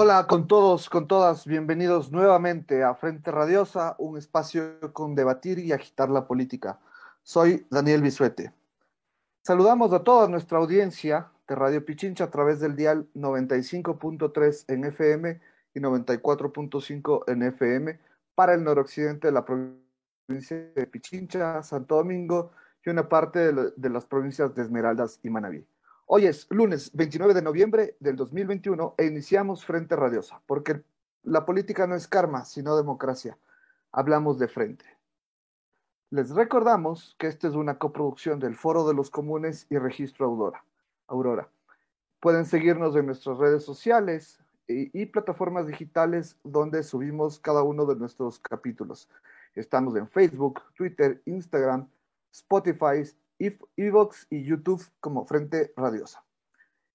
[0.00, 5.72] Hola con todos, con todas, bienvenidos nuevamente a Frente Radiosa, un espacio con debatir y
[5.72, 6.78] agitar la política.
[7.24, 8.52] Soy Daniel Bisuete.
[9.42, 15.40] Saludamos a toda nuestra audiencia de Radio Pichincha a través del dial 95.3 en FM
[15.74, 17.98] y 94.5 en FM
[18.36, 22.52] para el noroccidente de la provincia de Pichincha, Santo Domingo
[22.86, 25.66] y una parte de, de las provincias de Esmeraldas y Manabí.
[26.10, 30.82] Hoy es lunes 29 de noviembre del 2021 e iniciamos Frente Radiosa, porque
[31.22, 33.36] la política no es karma, sino democracia.
[33.92, 34.86] Hablamos de frente.
[36.10, 40.64] Les recordamos que esta es una coproducción del Foro de los Comunes y Registro Aurora.
[41.08, 41.50] Aurora.
[42.20, 47.96] Pueden seguirnos en nuestras redes sociales y, y plataformas digitales donde subimos cada uno de
[47.96, 49.10] nuestros capítulos.
[49.54, 51.86] Estamos en Facebook, Twitter, Instagram,
[52.32, 56.24] Spotify, If- Evox y YouTube como Frente Radiosa.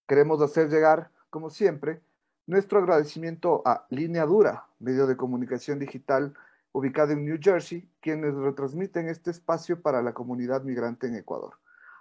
[0.08, 2.02] Queremos hacer llegar, como siempre,
[2.46, 6.34] nuestro agradecimiento a Línea Dura, medio de comunicación digital
[6.74, 11.54] ubicado en New Jersey, quienes retransmiten este espacio para la comunidad migrante en Ecuador.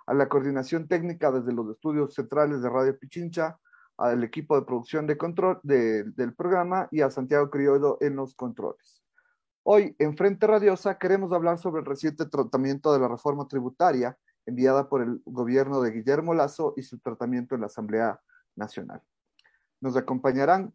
[0.07, 3.59] A la coordinación técnica desde los estudios centrales de Radio Pichincha,
[3.99, 8.35] al equipo de producción de control de- del programa y a Santiago Criollo en los
[8.35, 9.05] controles.
[9.63, 14.89] Hoy, en Frente Radiosa, queremos hablar sobre el reciente tratamiento de la reforma tributaria enviada
[14.89, 18.21] por el gobierno de Guillermo Lazo y su tratamiento en la Asamblea
[18.57, 19.03] Nacional.
[19.81, 20.73] Nos acompañarán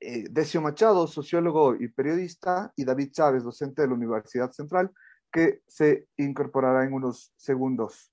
[0.00, 4.90] eh, Decio Machado, sociólogo y periodista, y David Chávez, docente de la Universidad Central,
[5.30, 8.12] que se incorporará en unos segundos.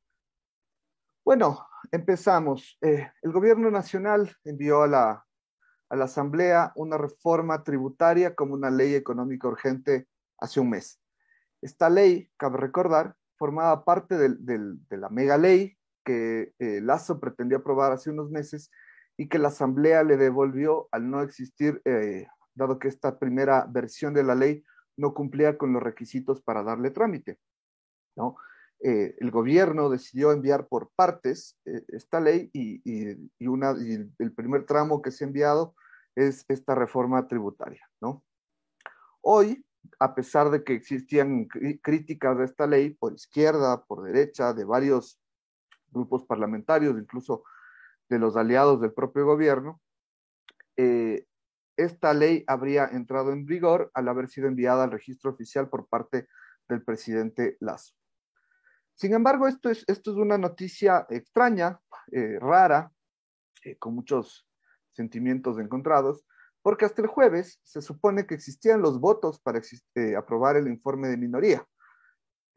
[1.24, 2.78] Bueno, empezamos.
[2.82, 5.26] Eh, el gobierno nacional envió a la,
[5.90, 10.08] a la Asamblea una reforma tributaria como una ley económica urgente
[10.40, 11.02] hace un mes.
[11.62, 15.78] Esta ley, cabe recordar, formaba parte de la mega ley
[16.08, 18.72] que eh, Lazo pretendió aprobar hace unos meses
[19.18, 24.14] y que la Asamblea le devolvió al no existir, eh, dado que esta primera versión
[24.14, 24.64] de la ley
[24.96, 27.40] no cumplía con los requisitos para darle trámite.
[28.16, 28.38] ¿no?
[28.80, 35.12] Eh, el gobierno decidió enviar por partes eh, esta ley y, el- primer tramo que
[35.12, 35.76] se ha enviado
[36.16, 37.88] es esta reforma tributaria.
[39.22, 39.66] Hoy,
[40.00, 44.66] a pesar de que existían crí- críticas de esta ley por izquierda, por derecha, de
[44.66, 45.20] varios
[45.90, 47.44] grupos parlamentarios, incluso
[48.10, 49.82] de los aliados del propio gobierno,
[50.78, 51.26] eh,
[51.76, 56.28] esta ley habría entrado en vigor al haber sido enviada al registro oficial por parte
[56.68, 57.94] del presidente Lazo.
[58.96, 61.80] Sin embargo, esto es, esto es una noticia extraña,
[62.12, 62.92] eh, rara,
[63.64, 64.48] eh, con muchos
[64.92, 66.26] sentimientos encontrados,
[66.68, 69.62] porque hasta el jueves se supone que existían los votos para
[69.96, 71.66] eh, aprobar el informe de minoría,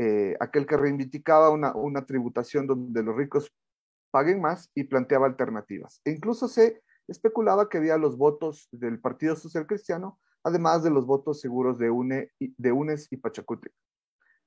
[0.01, 3.55] eh, aquel que reivindicaba una, una tributación donde los ricos
[4.11, 6.01] paguen más y planteaba alternativas.
[6.05, 11.07] E incluso se especulaba que había los votos del Partido Social Cristiano, además de los
[11.07, 13.73] votos seguros de, UNE, de UNES y Pachacútec.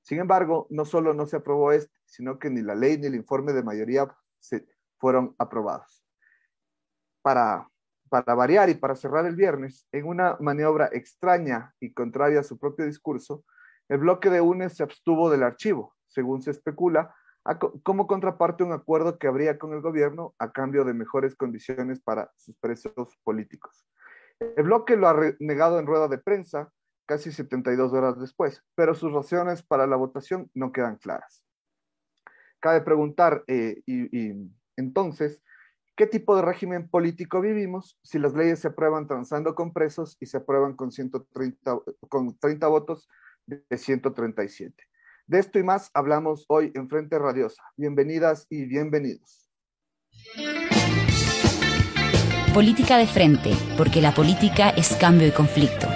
[0.02, 3.16] Sin embargo, no solo no se aprobó este, sino que ni la ley ni el
[3.16, 6.03] informe de mayoría se fueron aprobados.
[7.22, 7.69] Para,
[8.13, 12.59] para variar y para cerrar el viernes, en una maniobra extraña y contraria a su
[12.59, 13.44] propio discurso,
[13.90, 18.63] el bloque de UNES se abstuvo del archivo, según se especula, a co- como contraparte
[18.63, 23.18] un acuerdo que habría con el gobierno a cambio de mejores condiciones para sus presos
[23.23, 23.88] políticos.
[24.40, 26.69] El bloque lo ha negado en rueda de prensa
[27.07, 31.44] casi 72 horas después, pero sus razones para la votación no quedan claras.
[32.59, 35.41] Cabe preguntar, eh, y entonces,
[35.95, 40.25] ¿qué tipo de régimen político vivimos si las leyes se aprueban transando con presos y
[40.25, 41.79] se aprueban con, 130,
[42.09, 43.09] con 30 votos
[43.45, 44.75] de 137?
[45.28, 47.63] De esto y más hablamos hoy en Frente Radiosa.
[47.78, 49.49] Bienvenidas y bienvenidos.
[52.53, 55.87] Política de frente, porque la política es cambio y conflicto.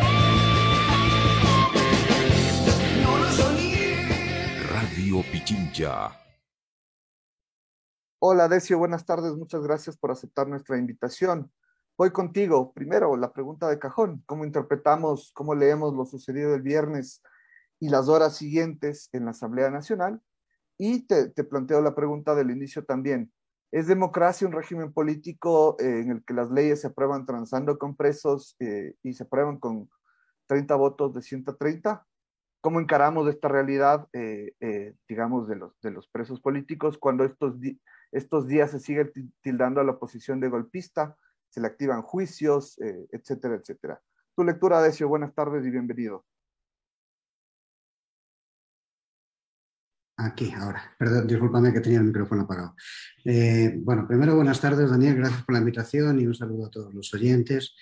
[4.71, 6.26] Radio Pichincha.
[8.19, 9.35] Hola Decio, buenas tardes.
[9.35, 11.51] Muchas gracias por aceptar nuestra invitación.
[11.95, 12.73] Voy contigo.
[12.73, 14.23] Primero, la pregunta de cajón.
[14.25, 17.21] ¿Cómo interpretamos, cómo leemos lo sucedido el viernes
[17.79, 20.19] y las horas siguientes en la Asamblea Nacional?
[20.79, 23.31] Y te, te planteo la pregunta del inicio también.
[23.71, 27.95] ¿Es democracia un régimen político eh, en el que las leyes se aprueban transando con
[27.95, 29.91] presos eh, y se aprueban con
[30.47, 32.03] 30 votos de 130?
[32.61, 37.59] ¿Cómo encaramos esta realidad, eh, digamos, de los, de los presos políticos cuando estos,
[38.11, 39.11] estos días se sigue
[39.41, 41.15] tildando a la oposición de golpista,
[41.49, 42.77] se le activan juicios,
[43.11, 44.01] etcétera, etcétera?
[44.35, 46.25] Tu lectura, Decio, buenas tardes y bienvenido.
[50.19, 50.95] Aquí, ahora.
[50.97, 52.75] Perdón, discúlpame que tenía el micrófono apagado.
[53.23, 56.91] Eh, bueno, primero buenas tardes, Daniel, gracias por la invitación y un saludo a todos
[56.91, 57.75] los oyentes.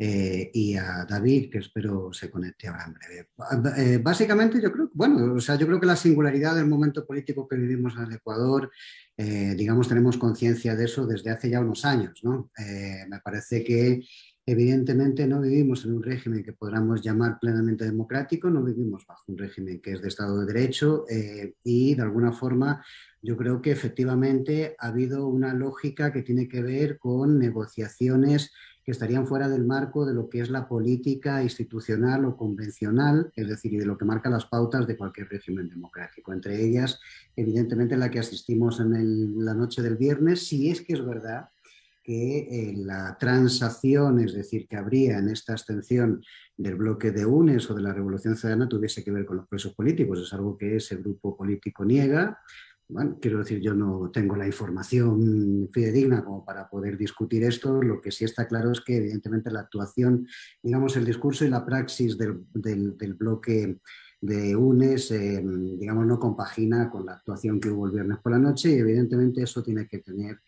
[0.00, 3.28] Eh, y a David, que espero se conecte ahora en breve.
[3.76, 7.48] Eh, básicamente, yo creo, bueno, o sea, yo creo que la singularidad del momento político
[7.48, 8.70] que vivimos en el Ecuador,
[9.16, 12.52] digamos, tenemos conciencia de eso desde hace ya unos años, ¿no?
[13.08, 14.00] me parece que
[14.50, 19.36] Evidentemente no vivimos en un régimen que podamos llamar plenamente democrático, no vivimos bajo un
[19.36, 22.82] régimen que es de Estado de Derecho eh, y de alguna forma
[23.20, 28.50] yo creo que efectivamente ha habido una lógica que tiene que ver con negociaciones
[28.88, 33.46] que estarían fuera del marco de lo que es la política institucional o convencional, es
[33.46, 36.32] decir, y de lo que marca las pautas de cualquier régimen democrático.
[36.32, 36.98] Entre ellas,
[37.36, 41.50] evidentemente, la que asistimos en la noche del viernes, si es que es verdad
[42.02, 46.24] que eh, la transacción, es decir, que habría en esta abstención
[46.56, 49.74] del bloque de UNES o de la Revolución Ciudadana tuviese que ver con los presos
[49.74, 50.22] políticos.
[50.22, 52.38] Es algo que ese grupo político niega.
[52.90, 57.82] Bueno, quiero decir, yo no tengo la información fidedigna como para poder discutir esto.
[57.82, 60.26] Lo que sí está claro es que, evidentemente, la actuación,
[60.62, 62.46] digamos, el discurso y la praxis del,
[63.18, 63.78] bloque
[64.22, 65.44] de UNES, eh,
[65.78, 69.42] digamos, no compagina con la actuación que hubo el viernes por la noche y, evidentemente,
[69.42, 70.40] eso tiene que tener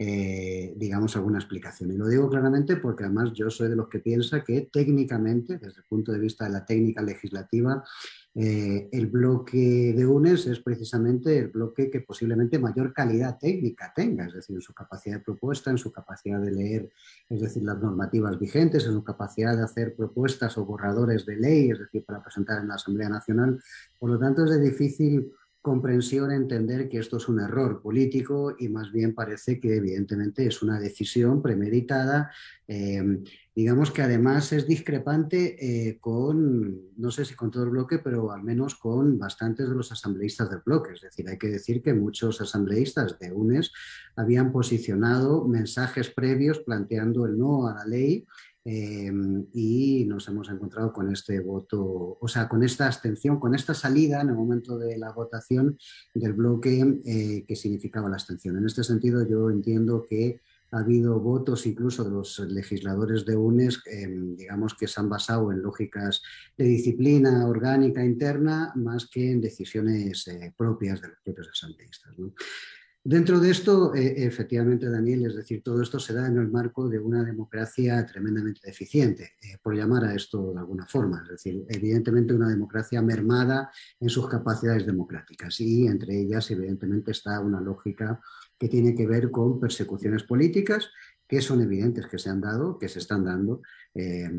[0.00, 1.90] eh, digamos, alguna explicación.
[1.90, 5.80] Y lo digo claramente porque además yo soy de los que piensa que técnicamente, desde
[5.80, 7.82] el punto de vista de la técnica legislativa,
[8.40, 14.26] eh, el bloque de UNES es precisamente el bloque que posiblemente mayor calidad técnica tenga,
[14.26, 16.88] es decir, en su capacidad de propuesta, en su capacidad de leer,
[17.28, 21.70] es decir, las normativas vigentes, en su capacidad de hacer propuestas o borradores de ley,
[21.72, 23.60] es decir, para presentar en la Asamblea Nacional.
[23.98, 28.68] Por lo tanto, es de difícil comprensión entender que esto es un error político y
[28.68, 32.30] más bien parece que evidentemente es una decisión premeditada,
[32.68, 33.02] eh,
[33.58, 38.30] digamos que además es discrepante eh, con, no sé si con todo el bloque, pero
[38.30, 40.92] al menos con bastantes de los asambleístas del bloque.
[40.92, 43.72] Es decir, hay que decir que muchos asambleístas de UNES
[44.14, 48.24] habían posicionado mensajes previos planteando el no a la ley
[48.70, 53.72] Em, y nos hemos encontrado con este voto, o sea, con esta abstención, con esta
[53.72, 55.78] salida en el momento de la votación
[56.12, 58.58] del bloque eh, que significaba la abstención.
[58.58, 63.82] En este sentido, yo entiendo que ha habido votos incluso de los legisladores de UNES,
[63.86, 66.22] em, digamos que se han basado en lógicas
[66.56, 72.14] de disciplina orgánica interna más que en decisiones eh, propias de los propios asambleístas.
[73.04, 76.90] Dentro de esto, eh, efectivamente, Daniel, es decir, todo esto se da en el marco
[76.90, 81.22] de una democracia tremendamente deficiente, eh, por llamar a esto de alguna forma.
[81.22, 87.40] Es decir, evidentemente una democracia mermada en sus capacidades democráticas y entre ellas, evidentemente, está
[87.40, 88.20] una lógica
[88.58, 90.90] que tiene que ver con persecuciones políticas
[91.28, 93.60] que son evidentes que se han dado, que se están dando
[93.94, 94.30] eh,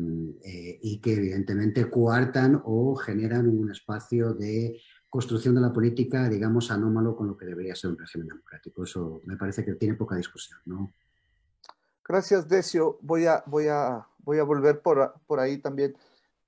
[0.82, 7.16] y que evidentemente coartan o generan un espacio de construcción de la política, digamos, anómalo
[7.16, 8.84] con lo que debería ser un régimen democrático.
[8.84, 10.60] Eso me parece que tiene poca discusión.
[12.04, 12.98] Gracias, Decio.
[13.02, 15.96] Voy a, voy a, voy a volver por, por ahí también.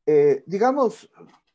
[0.07, 1.09] Eh, digamos,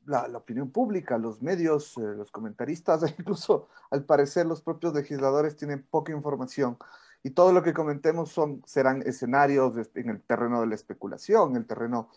[0.07, 5.83] la, opinión pública, los medios, eh, los comentaristas, incluso al parecer los propios legisladores tienen
[5.83, 6.77] poca información
[7.23, 11.57] y todo lo que comentemos son, serán escenarios en el terreno de la especulación, en
[11.57, 12.09] el terreno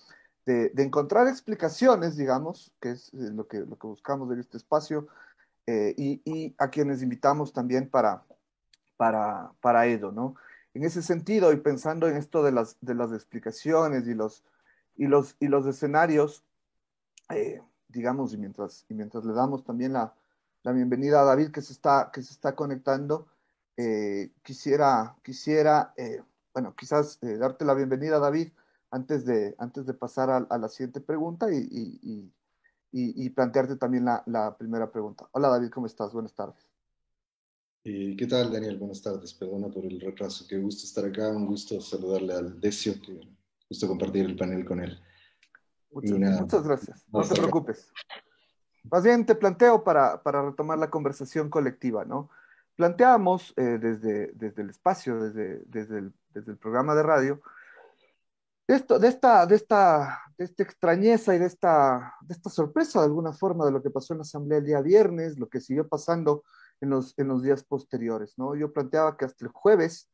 [0.47, 5.09] de, encontrar explicaciones, digamos, que es eh, lo que, lo que buscamos en este espacio,
[5.67, 8.25] eh, y, a quienes invitamos también para,
[8.97, 10.35] para, para ello, ¿no?
[10.75, 14.45] En ese sentido, y pensando en esto de las, de las explicaciones y los,
[14.97, 16.45] y los, y los escenarios,
[17.31, 20.15] eh, digamos, y mientras, y mientras le damos también la,
[20.63, 23.27] la bienvenida a David que se está, que se está conectando,
[24.43, 25.95] quisiera, quisiera
[26.53, 28.49] bueno, quizás darte la bienvenida, David,
[28.91, 32.31] antes de, antes de pasar a, la siguiente pregunta y,
[33.31, 35.29] plantearte también la, primera pregunta.
[35.33, 36.13] Hola David, ¿cómo estás?
[36.13, 36.69] Buenas tardes.
[37.83, 38.77] ¿Y ¿Qué tal, Daniel?
[38.77, 39.33] Buenas tardes.
[39.33, 40.45] Perdona por el retraso.
[40.47, 41.29] Qué gusto estar acá.
[41.29, 42.93] Un gusto saludarle al Decio.
[43.01, 43.19] Qué
[43.71, 45.01] gusto compartir el panel con él.
[45.91, 47.05] Muchas, gracias.
[47.13, 47.93] No te preocupes.
[48.91, 52.31] Más bien te planteo para, retomar la conversación colectiva, ¿no?
[52.77, 57.43] Planteamos eh, desde, desde el espacio, desde, desde, desde el programa de radio,
[58.67, 63.01] de, esto, de, esta, de, esta, de esta extrañeza y de esta, de esta sorpresa
[63.01, 65.61] de alguna forma de lo que pasó en la asamblea el día viernes, lo que
[65.61, 66.45] siguió pasando
[66.81, 68.39] en los, en los días posteriores.
[68.39, 68.55] ¿no?
[68.55, 70.09] Yo planteaba que hasta el jueves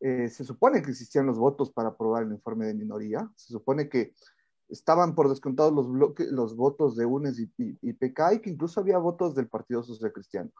[0.00, 3.88] eh, se supone que existían los votos para aprobar el informe de minoría, se supone
[3.88, 4.14] que
[4.68, 9.48] estaban por descontados los, votos de UNES y, y, y, que incluso había votos del
[9.48, 10.50] Partido Social Cristiano.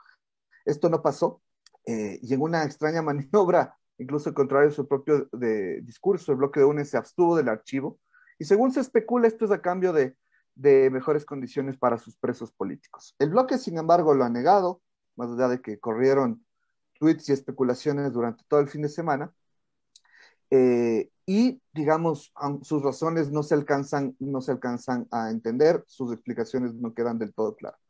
[0.65, 1.43] Esto no pasó
[1.87, 5.29] eh, y en una extraña maniobra, incluso contrario a su propio
[5.83, 7.99] discurso, el bloque de UNES se abstuvo del archivo
[8.39, 10.17] y según se especula esto es a cambio de,
[10.55, 13.15] de mejores condiciones para sus presos políticos.
[13.19, 14.83] El bloque, sin embargo, lo ha negado,
[15.17, 16.45] más allá de que corrieron
[16.99, 19.33] tweets y especulaciones durante todo el fin de semana.
[20.51, 26.75] Eh, y, digamos, sus razones no se, alcanzan, no se alcanzan a entender, sus explicaciones
[26.75, 27.81] no quedan del todo claras.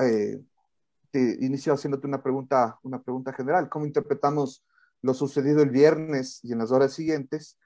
[0.00, 0.40] Eh,
[1.10, 3.68] te inicio haciéndote una pregunta, una pregunta general.
[3.68, 4.64] ¿Cómo interpretamos
[5.02, 7.58] lo sucedido el viernes y en las horas siguientes?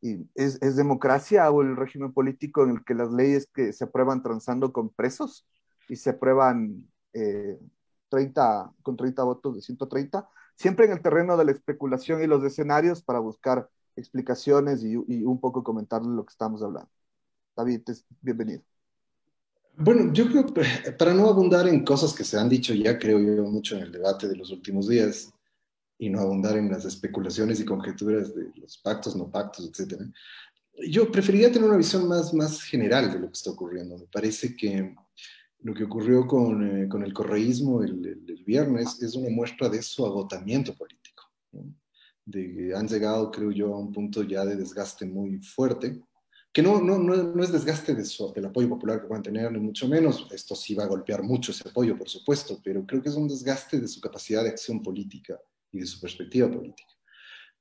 [0.00, 3.84] ¿Y es, ¿Es democracia o el régimen político en el que las leyes que se
[3.84, 5.46] aprueban transando con presos
[5.88, 7.58] y se aprueban eh,
[8.10, 12.42] 30, con 30 votos de 130, siempre en el terreno de la especulación y los
[12.44, 16.90] escenarios para buscar explicaciones y, y un poco comentar lo que estamos hablando.
[17.56, 17.82] David,
[18.20, 18.62] bienvenido.
[19.76, 20.46] Bueno, yo creo,
[20.96, 23.92] para no abundar en cosas que se han dicho ya, creo yo, mucho en el
[23.92, 25.32] debate de los últimos días,
[25.98, 30.02] y no abundar en las especulaciones y conjeturas de los pactos, no pactos, etc.
[30.88, 33.96] Yo preferiría tener una visión más, más general de lo que está ocurriendo.
[33.96, 34.94] Me parece que
[35.64, 39.68] lo que ocurrió con, eh, con el correísmo el, el, el, viernes es una muestra
[39.70, 41.24] de su agotamiento político.
[41.52, 41.74] ¿no?
[42.26, 46.02] De han llegado, creo yo, a un punto ya de desgaste muy fuerte,
[46.52, 49.50] que no, no, no, no es desgaste de su, del apoyo popular que puedan tener,
[49.50, 50.28] ni mucho menos.
[50.30, 53.26] Esto sí va a golpear mucho ese apoyo, por supuesto, pero creo que es un
[53.26, 55.40] desgaste de su capacidad de acción política
[55.72, 56.93] y de su perspectiva política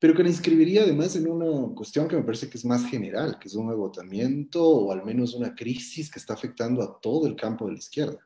[0.04, 3.40] pero que la inscribiría además en una cuestión que me parece que es más general,
[3.40, 7.38] que es un agotamiento o al menos una crisis que está afectando a todo el
[7.38, 8.20] campo de la izquierda,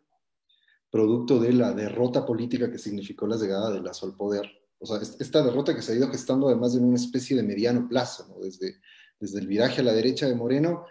[0.90, 4.50] producto de la derrota política que significó la llegada de Lazo al poder.
[4.80, 7.88] O sea, esta derrota que se ha ido gestando además en una especie de mediano
[7.88, 8.44] plazo, ¿no?
[8.44, 8.78] desde,
[9.20, 10.84] desde el viraje a la derecha de Moreno,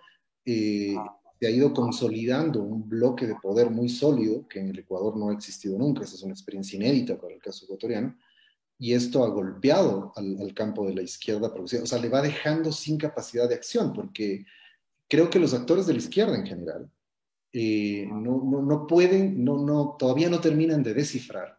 [0.45, 0.95] eh,
[1.40, 5.31] se ha ido consolidando un bloque de poder muy sólido que en el Ecuador no
[5.31, 8.16] ha existido nunca, esa es una experiencia inédita para el caso ecuatoriano,
[8.78, 12.21] y esto ha golpeado al, al, campo de la izquierda progresiva, o sea, le va
[12.21, 14.45] dejando sin capacidad de acción, porque
[15.09, 16.90] creo que los actores de la izquierda en general
[17.52, 21.59] eh, no, no, no, pueden, no, no, todavía no terminan de descifrar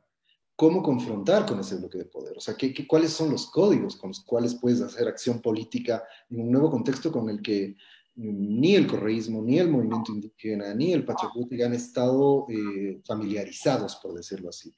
[0.56, 3.96] cómo confrontar con ese bloque de poder, o sea, ¿qué, qué, cuáles son los códigos
[3.96, 7.76] con los cuales puedes hacer acción política en un nuevo contexto con el que
[8.16, 14.16] ni el correísmo, ni el movimiento indígena, ni el Pachacuti han estado eh, familiarizados, por
[14.16, 14.74] decirlo así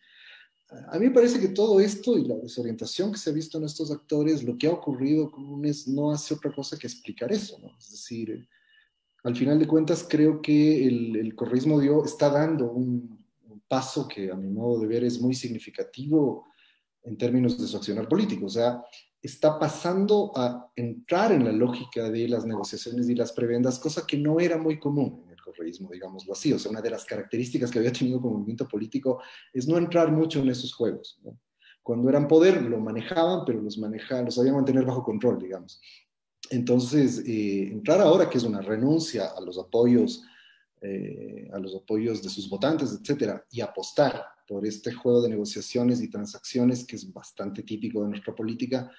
[0.70, 3.64] a mí me parece que todo esto y la desorientación que se ha visto en
[3.64, 7.76] estos actores, lo que ha ocurrido con no hace otra cosa que explicar eso, ¿no?
[7.80, 8.48] Es decir,
[9.24, 11.36] al final de cuentas creo que el, el
[11.82, 16.48] dio, está dando un, un, paso que a mi modo de ver es muy significativo
[17.04, 18.84] en términos de su accionar político, o sea,
[19.22, 24.18] está pasando a entrar en la lógica de las negociaciones y las prebendas, cosa que
[24.18, 26.54] no era muy común correísmo, digámoslo así.
[26.54, 29.22] O sea, una de las características que había tenido como movimiento político
[29.54, 31.20] es no entrar mucho en esos juegos.
[31.82, 35.82] Cuando eran poder lo manejaban, pero los manejaban, los sabían mantener bajo control, digamos.
[36.50, 40.24] Entonces, eh, entrar ahora, que es una renuncia a los apoyos,
[40.82, 46.02] eh, a los apoyos de sus votantes, etcétera, y apostar por este juego de negociaciones
[46.02, 48.90] y transacciones que es bastante típico de nuestra política,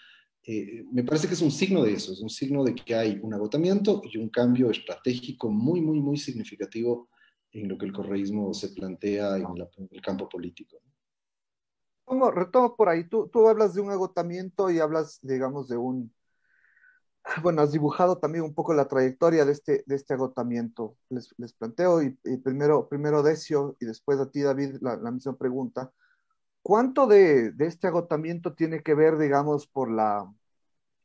[0.43, 3.21] eh, me parece que es un signo de eso, es un signo de que hay
[3.23, 7.09] un agotamiento y un cambio estratégico muy, muy, muy significativo
[7.53, 9.47] en lo que el correísmo se plantea en,
[9.91, 10.79] el campo político.
[12.05, 16.13] Como, retomo por ahí, tú, tú hablas de un agotamiento y hablas, digamos, de un,
[17.43, 20.97] bueno, has dibujado también un poco la trayectoria de este, de este agotamiento.
[21.11, 25.37] Les, planteo, y, y, primero, primero Decio y después a ti, David, la, la misma
[25.37, 25.93] pregunta.
[26.63, 30.31] ¿Cuánto de, este agotamiento tiene que ver, digamos, por la,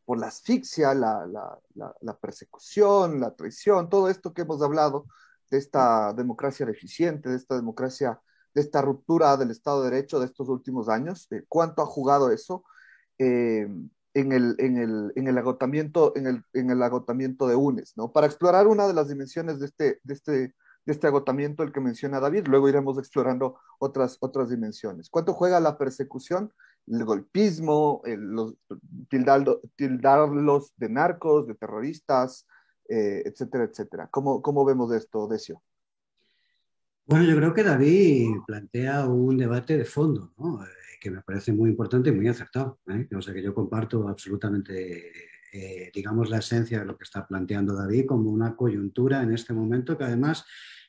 [0.03, 1.59] por la asfixia, la,
[2.21, 5.05] persecución, la traición, todo esto que hemos hablado
[5.49, 8.21] de esta democracia deficiente, de esta democracia,
[8.53, 11.27] de esta ruptura del Estado de Derecho de estos últimos años?
[11.29, 12.65] ¿De ¿Cuánto ha jugado eso
[13.17, 13.67] eh,
[14.13, 17.93] en, el, en, el, en, el, agotamiento, en, el, en el agotamiento de UNES?
[17.95, 18.11] ¿no?
[18.11, 21.81] Para explorar una de las dimensiones de este, de este de este agotamiento el que
[21.81, 25.09] menciona David, luego iremos explorando otras, otras dimensiones.
[25.09, 26.53] ¿Cuánto juega la persecución,
[26.87, 28.55] el golpismo, el, los,
[29.09, 32.45] tildarlo, tildarlos de narcos, de terroristas,
[32.87, 34.07] eh, etcétera, etcétera?
[34.11, 35.61] ¿Cómo, ¿Cómo vemos esto, Decio?
[37.07, 40.63] Bueno, yo creo que David plantea un debate de fondo, ¿no?
[40.63, 40.67] eh,
[40.99, 42.79] que me parece muy importante y muy acertado.
[42.87, 43.07] ¿eh?
[43.15, 45.11] O sea, que yo comparto absolutamente
[45.57, 49.53] eh, digamos, la esencia de lo que está planteando David como una coyuntura en este
[49.53, 50.45] momento que además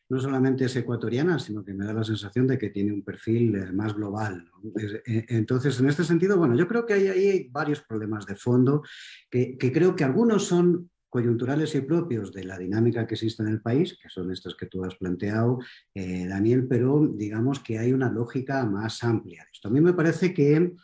[0.08, 3.56] no solamente es ecuatoriana, sino que me da la sensación de que tiene un perfil
[3.56, 4.48] eh, más global.
[4.78, 8.82] Eh, entonces, en este sentido, bueno, yo creo que hay, varios problemas de fondo
[9.30, 13.60] que, creo que algunos son coyunturales y propios de la dinámica que existe en el
[13.60, 15.58] país, que son estos que tú has planteado,
[15.94, 19.46] eh, Daniel, pero digamos que hay una lógica más amplia.
[19.52, 20.74] Esto a mí me parece que,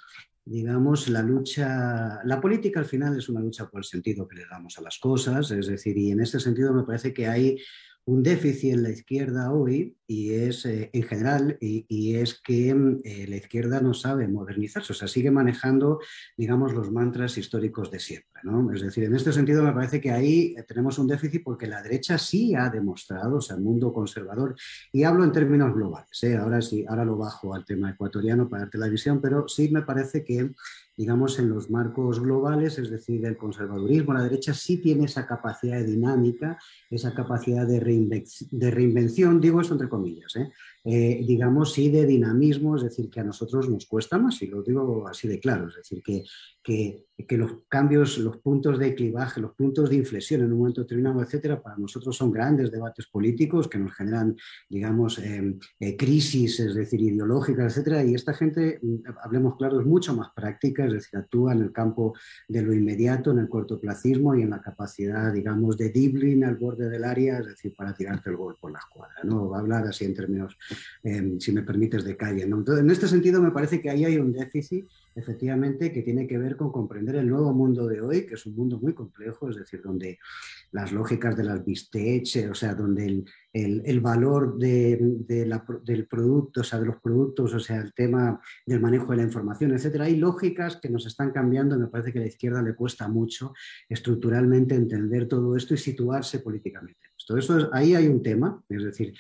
[0.44, 4.46] digamos, la lucha, la política al final es una lucha por el sentido que le
[4.46, 7.58] damos a las cosas, es decir, y en este sentido me parece que hay
[8.04, 13.00] un déficit en la izquierda hoy y es eh, en general y, es que mm,
[13.04, 16.00] eh, la izquierda no sabe modernizarse, o sea, sigue manejando,
[16.36, 18.72] digamos, los mantras históricos de siempre, ¿no?
[18.72, 21.82] Es decir, en este sentido me parece que ahí eh, tenemos un déficit porque la
[21.82, 24.54] derecha sí ha demostrado, o sea, el mundo conservador,
[24.92, 28.78] y hablo en términos globales, ahora sí, ahora lo bajo al tema ecuatoriano para darte
[28.78, 30.50] la visión, pero sí me parece que
[30.96, 35.78] digamos, en los marcos globales, es decir, el conservadurismo, la derecha sí tiene esa capacidad
[35.78, 36.58] de dinámica,
[36.90, 37.80] esa capacidad de,
[38.70, 40.50] reinvención, digo esto entre comillas, ¿eh?
[40.84, 44.62] Eh, digamos, sí de dinamismo, es decir, que a nosotros nos cuesta más, y lo
[44.62, 46.24] digo así de claro, es decir, que,
[46.60, 51.22] que, los cambios, los puntos de clivaje, los puntos de inflexión en un momento determinado,
[51.22, 54.36] etcétera, para nosotros son grandes debates políticos que nos generan,
[54.68, 59.86] digamos, em, eh, crisis, es decir, ideológicas, etcétera, y esta gente, mm, hablemos claro, es
[59.86, 62.12] mucho más práctica, es decir, actúa en el campo
[62.48, 66.90] de lo inmediato, en el cortoplacismo y en la capacidad, digamos, de dribbling al borde
[66.90, 69.48] del área, es decir, para tirarte el gol por la escuadra, ¿no?
[69.48, 70.58] Va a hablar así en términos
[71.02, 72.42] Em, si me permites, de calle.
[72.42, 76.56] en este sentido, me parece que ahí hay un déficit, efectivamente, que tiene que ver
[76.56, 79.82] con comprender el nuevo mundo de hoy, que es un mundo muy complejo, es decir,
[79.82, 80.18] donde
[80.72, 86.86] las lógicas de las bistech, o sea, donde el, valor del producto, o sea, de
[86.86, 90.88] los productos, o sea, el tema del manejo de la información, etcétera, hay lógicas que
[90.88, 91.78] nos están cambiando.
[91.78, 93.52] Me parece que a la izquierda le cuesta mucho
[93.88, 97.00] estructuralmente entender todo esto y situarse políticamente.
[97.16, 99.14] Esto, eso ahí hay un tema, es decir,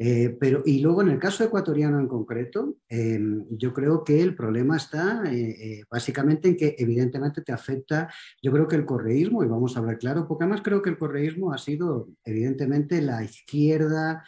[0.00, 4.36] eh, pero, y luego en el caso ecuatoriano en concreto, em, yo creo que el
[4.36, 8.08] problema está eh, eh, básicamente en que evidentemente te afecta,
[8.40, 10.98] yo creo que el correísmo, y vamos a hablar claro, porque además creo que el
[10.98, 14.24] correísmo ha sido evidentemente la izquierda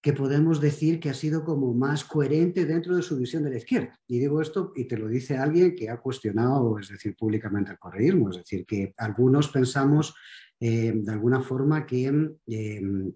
[0.00, 3.56] que podemos decir que ha sido como más coherente dentro de su visión de la
[3.58, 3.98] izquierda.
[4.06, 7.78] Y digo esto y te lo dice alguien que ha cuestionado, es decir, públicamente el
[7.78, 10.14] correísmo, es decir, que algunos pensamos
[10.60, 13.12] de alguna forma que em,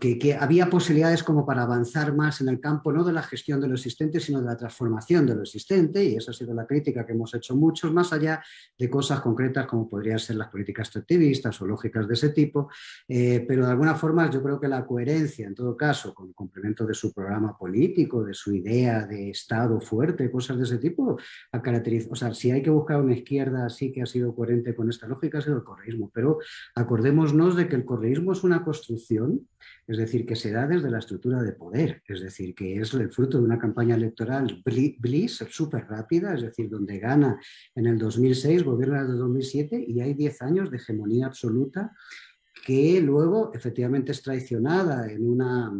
[0.00, 3.68] que, había posibilidades como para avanzar más en el campo, no de la gestión de
[3.68, 7.04] lo existente, sino de la transformación de lo existente, y esa ha sido la crítica
[7.04, 8.42] que hemos hecho muchos, más allá
[8.78, 12.68] de cosas concretas como podrían ser las políticas extractivistas o lógicas de ese tipo,
[13.08, 16.34] eh, pero de alguna forma yo creo que la coherencia, en todo caso, con el
[16.34, 21.18] complemento de su programa político, de su idea de Estado fuerte, cosas de ese tipo,
[21.50, 24.74] ha caracterizado, o sea, si hay que buscar una izquierda así que ha sido coherente
[24.74, 26.38] con esta lógica, ha sido el correísmo, pero
[26.76, 29.31] acordémonos de que el correísmo es una construcción
[29.86, 33.10] es decir, que se da desde la estructura de poder, es decir, que es el
[33.10, 37.38] fruto de una campaña electoral bliss, súper rápida, es decir, donde gana
[37.74, 41.92] en el 2006, gobierna desde el 2007 y hay 10 años de hegemonía absoluta
[42.64, 45.72] que luego efectivamente es traicionada en una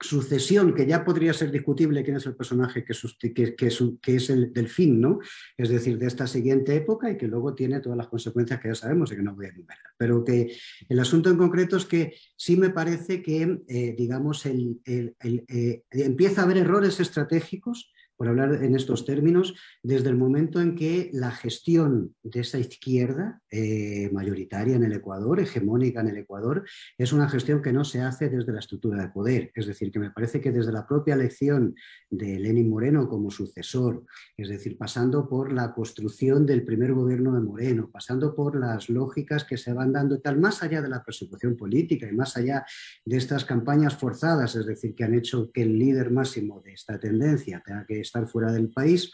[0.00, 5.00] sucesión que ya podría ser discutible quién es el personaje que, es, el del fin,
[5.00, 5.18] ¿no?
[5.56, 8.74] Es decir, de esta siguiente época y que luego tiene todas las consecuencias que ya
[8.74, 9.84] sabemos y que no voy a enumerar.
[9.96, 10.56] Pero que
[10.88, 15.14] el asunto en concreto es que sí me parece que, eh, digamos, eh,
[15.90, 21.08] empieza a haber errores estratégicos por hablar en estos términos, desde el momento en que
[21.12, 26.64] la gestión de esa izquierda eh, mayoritaria en el Ecuador, hegemónica en el Ecuador,
[26.98, 29.52] es una gestión que no se hace desde la estructura de poder.
[29.54, 31.76] Es decir, que me parece que desde la propia elección
[32.10, 34.04] de Lenin Moreno como sucesor,
[34.36, 39.44] es decir, pasando por la construcción del primer gobierno de Moreno, pasando por las lógicas
[39.44, 42.66] que se van dando tal, más allá de la persecución política y más allá
[43.04, 46.98] de estas campañas forzadas, es decir, que han hecho que el líder máximo de esta
[46.98, 49.12] tendencia tenga que estar fuera del país.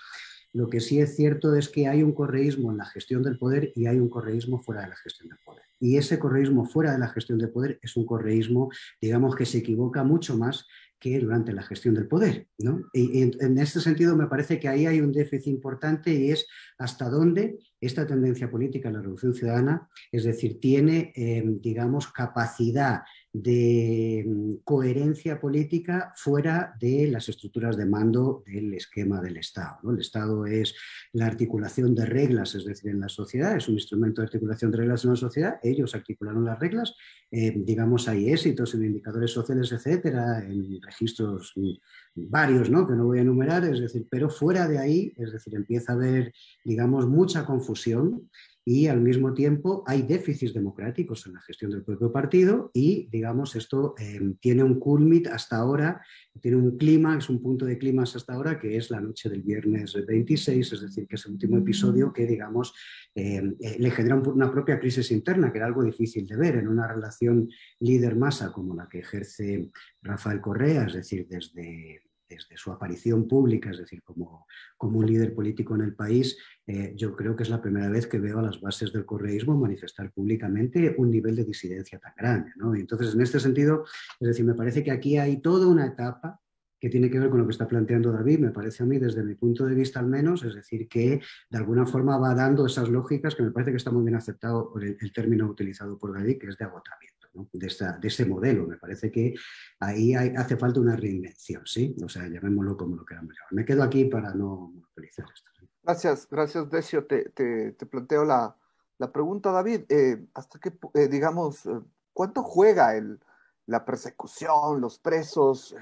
[0.53, 3.73] Lo que sí es cierto es que hay un correísmo en la gestión del poder
[3.75, 5.63] y hay un correísmo fuera de la gestión del poder.
[5.81, 9.59] Y ese correísmo fuera de la gestión del poder es un correísmo, digamos, que se
[9.59, 10.67] equivoca mucho más
[11.01, 12.47] que durante la gestión del poder.
[12.95, 16.47] Y en, este sentido me parece que ahí hay un déficit importante y es
[16.79, 23.03] hasta dónde esta tendencia política, la revolución ciudadana, es decir, tiene, eh, digamos, capacidad
[23.35, 29.91] de mm, coherencia política fuera de las estructuras de mando del esquema del Estado.
[29.91, 30.73] El Estado es
[31.13, 34.79] la articulación de reglas, es decir, en la sociedad, es un instrumento de articulación de
[34.79, 36.95] reglas en la sociedad, ellos articularon las reglas,
[37.33, 41.73] eh, digamos, hay éxitos en indicadores sociales, etcétera, en registros mm,
[42.15, 42.87] varios, ¿no?
[42.87, 45.97] que no voy a enumerar, es decir, pero fuera de ahí, es decir, empieza a
[45.97, 46.33] haber,
[46.65, 48.31] digamos, mucha confusión
[48.67, 53.57] y al mismo tiempo hay déficits democráticos en la gestión del propio partido y, digamos,
[53.57, 56.01] esto eh, tiene un culmit hasta ahora,
[56.41, 59.43] tiene un clima, es un punto de clima hasta ahora que es la noche del
[59.43, 62.75] viernes 26, es decir, que es el último episodio que, digamos,
[63.15, 66.69] eh, eh, le genera una propia crisis interna, que era algo difícil de ver en
[66.69, 67.49] una relación
[67.81, 73.79] líder-masa como la que ejerce Rafael Correa, es decir, desde desde su aparición pública, es
[73.79, 77.61] decir, como, como un líder político en el país, eh, yo creo que es la
[77.61, 81.99] primera vez que veo a las bases del correísmo manifestar públicamente un nivel de disidencia
[81.99, 82.53] tan grande.
[82.79, 83.85] entonces, en este sentido,
[84.21, 86.41] es decir, me parece que aquí hay toda una etapa
[86.85, 89.23] que tiene que ver con lo que está planteando David, me parece a mí, desde
[89.23, 91.19] mi punto de vista al menos, es decir, que
[91.49, 94.71] de alguna forma va dando esas lógicas que me parece que está muy bien aceptado
[94.71, 97.15] por el término utilizado por David, que es de agotamiento
[97.55, 98.67] de, esta, de ese modelo.
[98.67, 99.35] Me parece que
[99.81, 101.97] ahí hace falta una reinvención, ¿sí?
[102.05, 103.53] O sea, llamémoslo como lo queramos llamar.
[103.55, 105.51] Me quedo aquí para no monopolizar esto.
[105.83, 107.07] Gracias, gracias, Decio.
[107.07, 108.55] Te, te, te planteo la,
[108.99, 109.85] la, pregunta, David.
[109.89, 111.81] Eh, ¿Hasta qué, eh, digamos, eh,
[112.13, 113.19] cuánto juega el,
[113.65, 115.75] la persecución, los presos,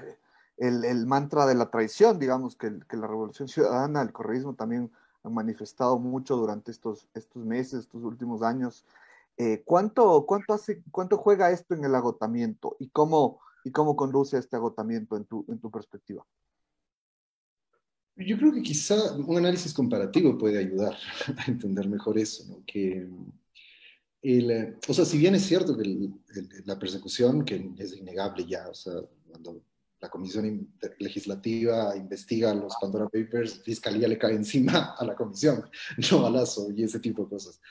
[0.57, 4.91] el, el, mantra de la traición, digamos, que, que, la Revolución Ciudadana, el correísmo también
[5.23, 8.85] han manifestado mucho durante estos, estos meses, estos últimos años?
[9.37, 14.35] Eh, ¿cuánto, cuánto, hace, ¿Cuánto juega esto en el agotamiento y cómo, y cómo conduce
[14.35, 16.25] a este agotamiento en tu, en tu perspectiva?
[18.15, 20.95] Yo creo que quizá un análisis comparativo puede ayudar
[21.37, 22.63] a entender mejor eso, ¿no?
[22.65, 23.09] que
[24.21, 26.09] el, eh, o sea, si bien es cierto que
[26.65, 28.93] la persecución, que es innegable ya, o sea,
[29.27, 29.61] cuando
[30.03, 30.67] la comisión
[30.99, 35.63] legislativa investiga los Pandora Papers, Fiscalía le cae encima a la comisión,
[36.11, 37.61] no balazo y ese tipo de cosas.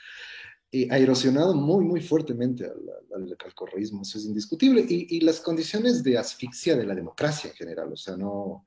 [0.89, 6.17] Ha erosionado muy, muy fuertemente al, al, correísmo, eso es indiscutible, y, las condiciones de
[6.17, 8.65] asfixia de la democracia en general, o sea, no,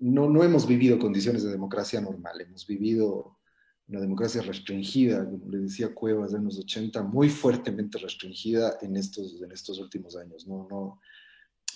[0.00, 3.38] no, no hemos vivido condiciones de democracia normal, hemos vivido
[3.88, 9.40] una democracia restringida, como le decía Cuevas en los 80, muy fuertemente restringida en estos,
[9.40, 11.00] en estos últimos años, no, no,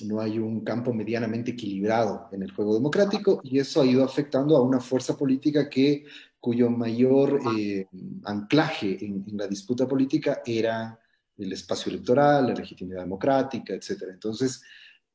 [0.01, 4.57] no hay un campo medianamente equilibrado en el juego democrático y eso ha ido afectando
[4.57, 6.05] a una fuerza política que
[6.41, 7.87] cuyo mayor eh,
[8.25, 10.99] anclaje en, la disputa política era
[11.39, 14.03] el espacio electoral, la legitimidad democrática, etc.
[14.11, 14.63] Entonces,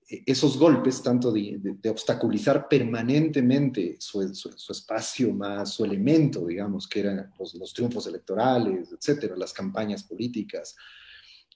[0.09, 4.21] e, esos golpes, tanto de, obstaculizar permanentemente su,
[4.69, 10.75] espacio más, su elemento, digamos, que eran los, los triunfos electorales, etcétera, las campañas políticas,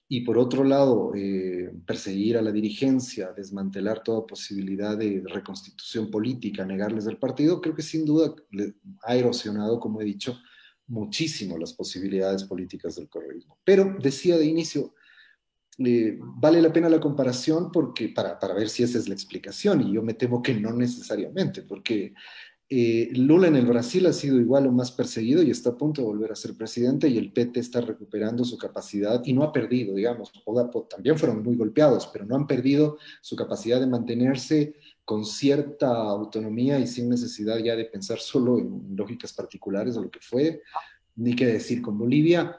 [0.08, 6.64] y por otro lado, eh, perseguir a la dirigencia, desmantelar toda posibilidad de reconstitución política,
[6.64, 8.34] negarles el partido, creo que sin duda
[9.02, 10.38] ha erosionado, como he dicho,
[10.86, 13.58] muchísimo las posibilidades políticas del correísmo.
[13.64, 14.94] Pero decía de inicio,
[15.78, 19.80] eh, vale la pena la comparación porque para, para ver si esa es la explicación,
[19.80, 22.12] y yo me temo que no necesariamente, porque
[22.76, 26.00] eh, Lula en el Brasil ha sido igual o más perseguido y está a punto
[26.00, 29.52] de volver a ser presidente y el PT está recuperando su capacidad y no ha
[29.52, 30.32] perdido, digamos,
[30.90, 36.80] también fueron muy golpeados, pero no han perdido su capacidad de mantenerse con cierta autonomía
[36.80, 40.62] y sin necesidad ya de pensar solo en lógicas particulares o lo que fue,
[41.14, 42.58] ni qué decir con Bolivia,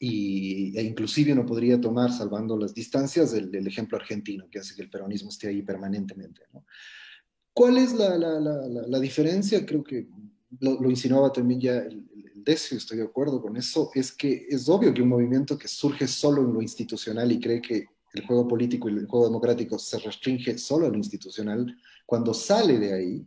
[0.00, 4.74] y, e inclusive uno podría tomar, salvando las distancias, el, el, ejemplo argentino, que hace
[4.74, 6.42] que el peronismo esté ahí permanentemente.
[6.52, 6.64] ¿no?
[7.56, 9.64] ¿Cuál es la, la, la, la diferencia?
[9.64, 10.06] Creo que
[10.60, 14.44] lo, lo, insinuaba también ya el, el Decio, estoy de acuerdo con eso, es que
[14.50, 18.26] es obvio que un movimiento que surge solo en lo institucional y cree que el
[18.26, 22.92] juego político y el juego democrático se restringe solo a lo institucional, cuando sale de
[22.92, 23.26] ahí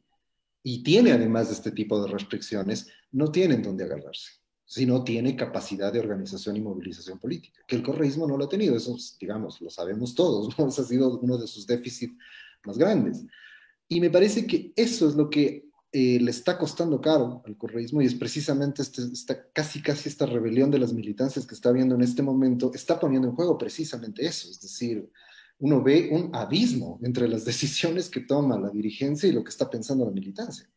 [0.61, 5.91] y tiene además de este tipo de restricciones, no tienen dónde agarrarse, sino tiene capacidad
[5.91, 9.71] de organización y movilización política, que el correísmo no lo ha tenido, eso digamos, lo
[9.71, 10.67] sabemos todos, ¿no?
[10.69, 12.13] Ese ha sido uno de sus déficits
[12.63, 13.25] más grandes.
[13.89, 17.99] Y me parece que eso es lo que eh, le está costando caro al correísmo
[18.01, 21.95] y es precisamente este, esta, casi casi esta rebelión de las militancias que está viendo
[21.95, 25.09] en este momento, está poniendo en juego precisamente eso, es decir,
[25.57, 29.67] uno ve un abismo entre las decisiones que toma la dirigencia y lo que está
[29.67, 30.69] pensando la militancia.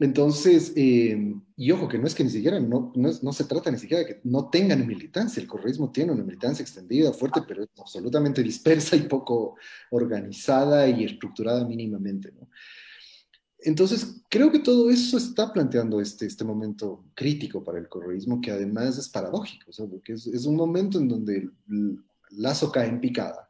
[0.00, 3.78] Entonces, eh, y ojo, que no es que ni siquiera, no, no, se trata ni
[3.78, 7.68] siquiera de que no tengan militancia, el correísmo tiene una militancia extendida, fuerte, pero es
[7.78, 9.56] absolutamente dispersa y poco
[9.90, 12.32] organizada y estructurada mínimamente.
[12.32, 12.48] ¿no?
[13.60, 18.50] Entonces, creo que todo eso está planteando este, este momento crítico para el correísmo, que
[18.50, 23.48] además es paradójico, porque es, es un momento en donde el lazo cae en picada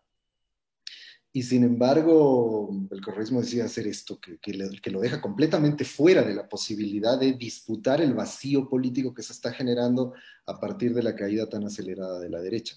[1.36, 6.32] y sin embargo, el correísmo decide hacer esto, que, que, lo deja completamente fuera de
[6.32, 10.14] la posibilidad de disputar el vacío político que se está generando
[10.46, 12.76] a partir de la caída tan acelerada de la derecha.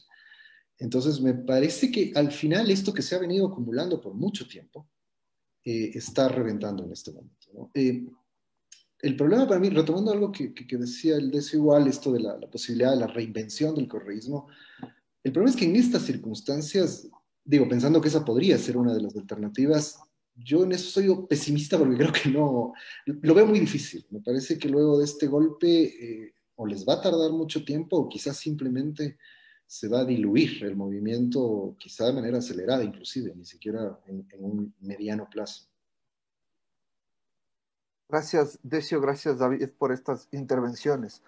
[0.79, 4.89] Entonces, me parece que al final esto que se ha venido acumulando por mucho tiempo
[5.63, 7.69] eh, está reventando en este momento.
[7.75, 8.07] Eh,
[9.03, 12.35] el problema para mí, retomando algo que, que, decía el deseo igual, esto de la,
[12.35, 14.47] la, posibilidad de la reinvención del correísmo,
[15.23, 17.07] el problema es que en estas circunstancias,
[17.47, 19.99] digo, pensando que esa podría ser una de las alternativas,
[20.35, 22.73] yo en eso soy pesimista porque creo que no,
[23.05, 24.05] lo veo muy difícil.
[24.11, 27.97] Me parece que luego de este golpe eh, o les va a tardar mucho tiempo
[27.97, 29.17] o quizás simplemente
[29.65, 34.73] se va a diluir el movimiento, quizá de manera acelerada inclusive, ni siquiera en, un
[34.79, 35.67] mediano plazo.
[38.09, 41.21] Gracias, Decio, gracias, David, por estas intervenciones.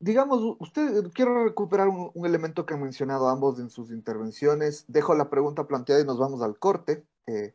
[0.00, 4.84] Digamos, usted, quiero recuperar un, elemento que han mencionado ambos en sus intervenciones.
[4.88, 7.54] Dejo la pregunta planteada y nos vamos al corte eh,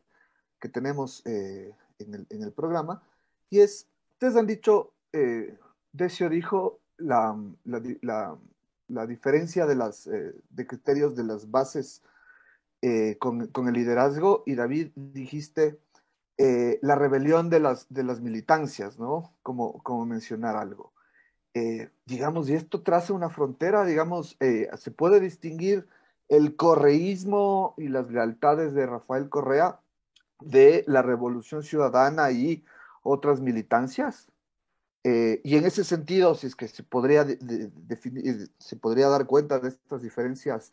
[0.60, 3.02] que tenemos eh, en, el, programa.
[3.50, 5.58] Y es, ustedes han dicho, eh,
[5.92, 7.36] Decio dijo, la,
[8.88, 12.02] la diferencia de, las, eh, de criterios de las bases
[12.82, 15.78] eh, con, con, el liderazgo y David dijiste
[16.38, 19.32] eh, la rebelión de las, de las militancias, ¿no?
[19.42, 20.92] Como, como mencionar algo.
[22.04, 25.86] Digamos, y esto traza una frontera, digamos, se puede distinguir
[26.28, 29.80] el correísmo y las lealtades de Rafael Correa
[30.40, 32.64] de la revolución ciudadana y
[33.02, 34.28] otras militancias.
[35.04, 37.24] Eh, y en ese sentido, si es que se podría,
[38.58, 40.72] se podría dar cuenta de estas diferencias,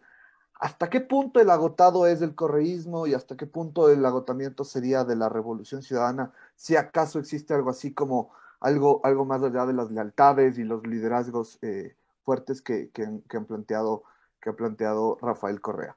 [0.60, 5.04] ¿hasta qué punto el agotado es del correísmo y hasta qué punto el agotamiento sería
[5.04, 6.32] de la revolución ciudadana?
[6.56, 8.32] Si acaso existe algo así como
[8.64, 13.46] algo, algo más allá de las lealtades y los liderazgos eh, fuertes que, que, han
[13.46, 14.04] planteado,
[14.42, 15.96] que ha planteado Rafael Correa.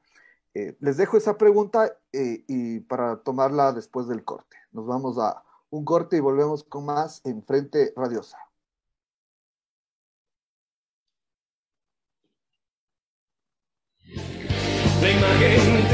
[0.55, 4.57] Eh, les dejo esa pregunta y para tomarla después del corte.
[4.73, 8.39] Nos vamos a un corte y volvemos con más en Frente Radiosa.
[15.01, 15.87] La imagen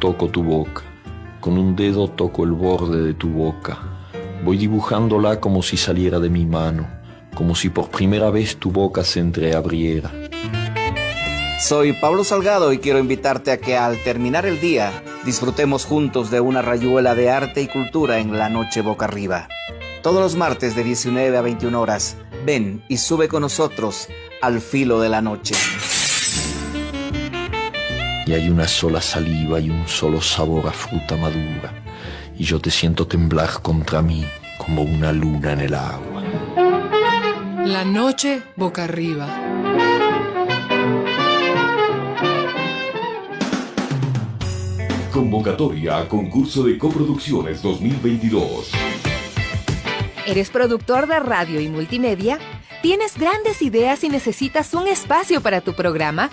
[0.00, 0.82] Toco tu boca,
[1.40, 3.78] con un dedo toco el borde de tu boca.
[4.44, 6.88] Voy dibujándola como si saliera de mi mano,
[7.34, 10.10] como si por primera vez tu boca se entreabriera
[11.60, 16.40] soy Pablo Salgado y quiero invitarte a que al terminar el día disfrutemos juntos de
[16.40, 19.46] una rayuela de arte y cultura en la noche boca arriba.
[20.02, 24.08] Todos los martes de 19 a 21 horas, ven y sube con nosotros
[24.40, 25.54] al filo de la noche.
[28.26, 31.72] Y hay una sola saliva y un solo sabor a fruta madura,
[32.36, 34.24] y yo te siento temblar contra mí
[34.58, 36.22] como una luna en el agua.
[37.64, 39.26] La noche boca arriba.
[45.12, 48.70] Convocatoria a concurso de coproducciones 2022.
[50.26, 52.38] ¿Eres productor de radio y multimedia?
[52.82, 56.30] ¿Tienes grandes ideas y necesitas un espacio para tu programa?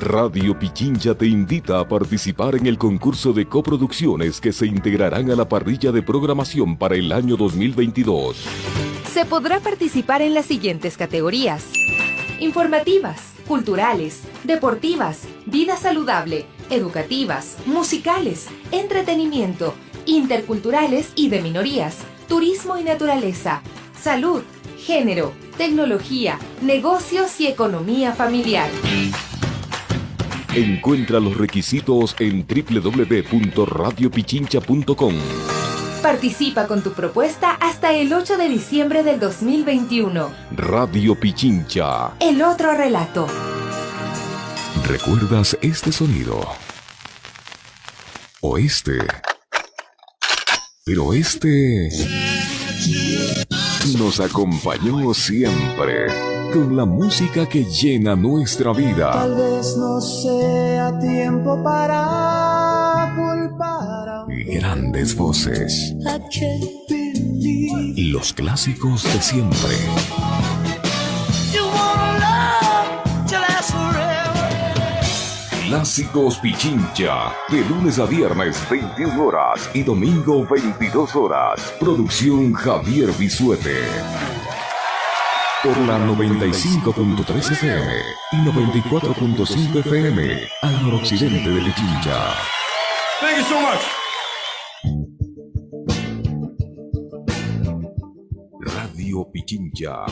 [0.00, 5.36] Radio Pichincha te invita a participar en el concurso de coproducciones que se integrarán a
[5.36, 8.36] la parrilla de programación para el año 2022.
[9.12, 11.72] Se podrá participar en las siguientes categorías.
[12.40, 19.74] Informativas, culturales, deportivas, vida saludable, educativas, musicales, entretenimiento,
[20.06, 23.60] interculturales y de minorías, turismo y naturaleza,
[24.00, 24.42] salud,
[24.78, 28.70] género, tecnología, negocios y economía familiar.
[30.54, 35.14] Encuentra los requisitos en www.radiopichincha.com.
[36.02, 40.28] Participa con tu propuesta hasta el 8 de diciembre del 2021.
[40.56, 42.14] Radio Pichincha.
[42.18, 43.28] El otro relato.
[44.88, 46.40] ¿Recuerdas este sonido?
[48.40, 48.98] O este.
[50.84, 51.90] Pero este
[53.96, 59.12] nos acompañó siempre con la música que llena nuestra vida.
[59.12, 64.26] Tal vez no sea tiempo para culpar.
[64.28, 65.94] Grandes voces.
[67.96, 69.76] Los clásicos de siempre.
[75.66, 81.74] Clásicos Pichincha, de lunes a viernes 21 horas y domingo 22 horas.
[81.78, 84.39] Producción Javier Bisuete.
[85.62, 87.92] Por la 95.3 FM
[88.32, 92.34] y 94.5 FM al noroccidente de Pichincha.
[93.20, 93.80] Thank you so much.
[98.60, 100.06] Radio Pichincha.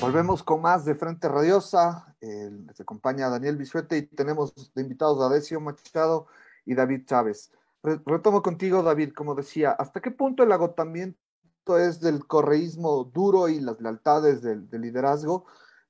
[0.00, 5.34] Volvemos con más de Frente Radiosa les acompaña Daniel Bisuete y tenemos de invitados a
[5.34, 6.26] Decio Machado
[6.64, 7.52] y David Chávez.
[7.82, 11.18] retomo contigo, David, como decía, ¿hasta qué punto el agotamiento
[11.74, 15.46] es del correísmo duro y las lealtades del, liderazgo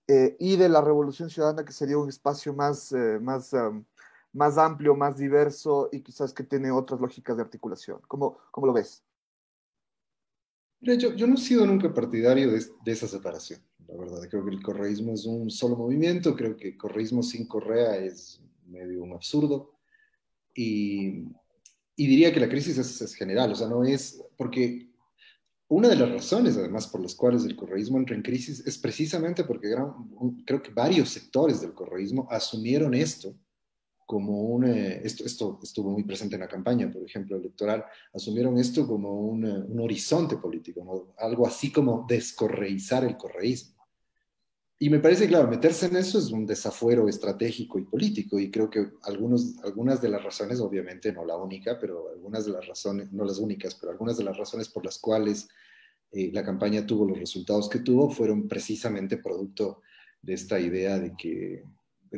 [0.09, 3.85] eh, y de la revolución ciudadana, que sería un espacio más, eh, más, um,
[4.33, 8.01] más amplio, más diverso y quizás que tiene otras lógicas de articulación.
[8.09, 9.03] ¿Cómo, cómo lo ves?
[10.81, 14.21] Yo, yo no he sido nunca partidario de, de, esa separación, la verdad.
[14.31, 19.03] Creo que el correísmo es un solo movimiento, creo que correísmo sin Correa es medio
[19.03, 19.73] un absurdo.
[20.55, 21.25] Y,
[21.97, 24.86] y diría que la crisis es, es, general, o sea, no es porque
[25.69, 29.45] una de las razones, además, por las cuales el correísmo entra en crisis es precisamente
[29.45, 29.75] porque
[30.45, 33.35] creo que varios sectores del correísmo asumieron esto
[34.07, 38.87] como un, esto, esto estuvo muy presente en la campaña, por ejemplo, electoral, asumieron esto
[38.87, 41.15] como un, un horizonte político, ¿no?
[41.19, 43.76] algo así como descorreizar el correísmo.
[44.79, 48.69] Y me parece, claro, meterse en eso es un desafuero estratégico y político, y creo
[48.69, 53.11] que algunos, algunas de las razones, obviamente no la única, pero algunas de las razones,
[53.11, 55.49] no las únicas, pero algunas de las razones por las cuales
[56.13, 59.81] eh, la campaña tuvo los resultados que tuvo fueron precisamente producto
[60.21, 61.65] de esta idea de que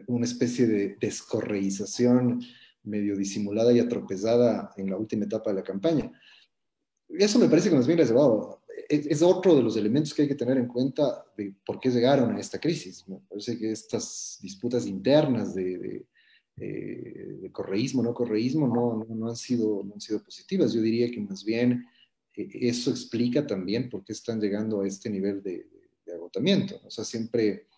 [0.09, 2.40] una especie de descorreización
[2.83, 6.11] medio disimulada y atropellada en la última etapa de la campaña.
[7.09, 8.58] Y eso me parece que nos viene llevado.
[8.88, 12.35] Es, otro de los elementos que hay que tener en cuenta de por qué llegaron
[12.35, 13.07] a esta crisis.
[13.09, 16.07] Me parece que estas disputas internas de, de,
[16.59, 20.73] eh, de correísmo, no correísmo, no, no, no, han sido, no han sido positivas.
[20.73, 21.85] Yo diría que más bien
[22.35, 25.67] eh, eso explica también por qué están llegando a este nivel de,
[26.05, 26.81] de agotamiento.
[26.85, 27.69] O sea, siempre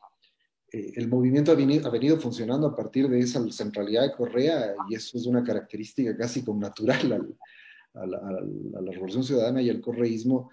[0.73, 4.75] eh, el movimiento ha venido, ha venido, funcionando a partir de esa centralidad de Correa
[4.89, 7.39] y eso es una característica casi como natural al,
[7.95, 10.51] a, la, a, la, Revolución Ciudadana y al correísmo.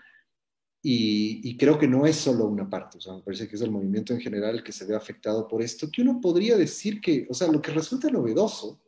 [0.89, 3.61] Y, y, creo que no es solo una parte, o sea, me parece que es
[3.61, 7.01] el movimiento en general el que se ve afectado por esto, que uno podría decir
[7.01, 8.79] que, o sea, lo que resulta novedoso,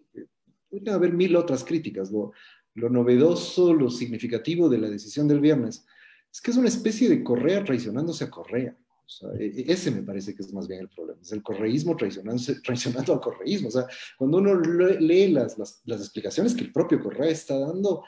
[0.69, 2.31] puede haber mil otras críticas, lo,
[2.75, 5.85] lo novedoso, lo significativo de la decisión del viernes,
[6.31, 8.77] es que es una especie de Correa traicionándose a Correa.
[9.05, 12.41] O sea, ese me parece que es más bien el problema, es el correísmo traicionando,
[12.63, 13.67] traicionando al correísmo.
[13.67, 18.05] O sea, cuando uno lee las, las, las explicaciones que el propio Correa está dando,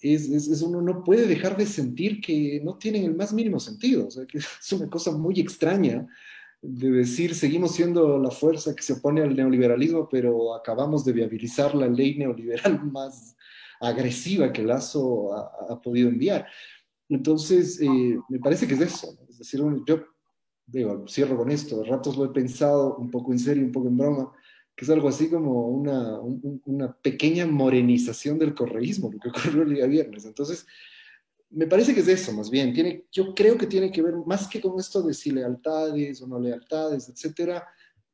[0.00, 3.60] es, es, es, uno no puede dejar de sentir que no tienen el más mínimo
[3.60, 4.06] sentido.
[4.06, 6.06] O sea, que es una cosa muy extraña
[6.62, 11.74] de decir, seguimos siendo la fuerza que se opone al neoliberalismo, pero acabamos de viabilizar
[11.74, 13.36] la ley neoliberal más
[13.80, 16.46] agresiva que Lazo ha, ha podido enviar.
[17.08, 19.18] Entonces, eh, me parece que es eso.
[19.28, 20.04] Es decir, yo
[20.66, 23.88] digo, cierro con esto, de ratos lo he pensado un poco en serio, un poco
[23.88, 24.32] en broma,
[24.80, 29.62] que es algo así como una, un, una pequeña morenización del correísmo, lo que ocurrió
[29.64, 30.24] el día viernes.
[30.24, 30.64] Entonces,
[31.50, 32.72] me parece que es eso, más bien.
[32.72, 36.26] Tiene, yo creo que tiene que ver más que con esto de si lealtades o
[36.26, 37.62] no lealtades, etcétera,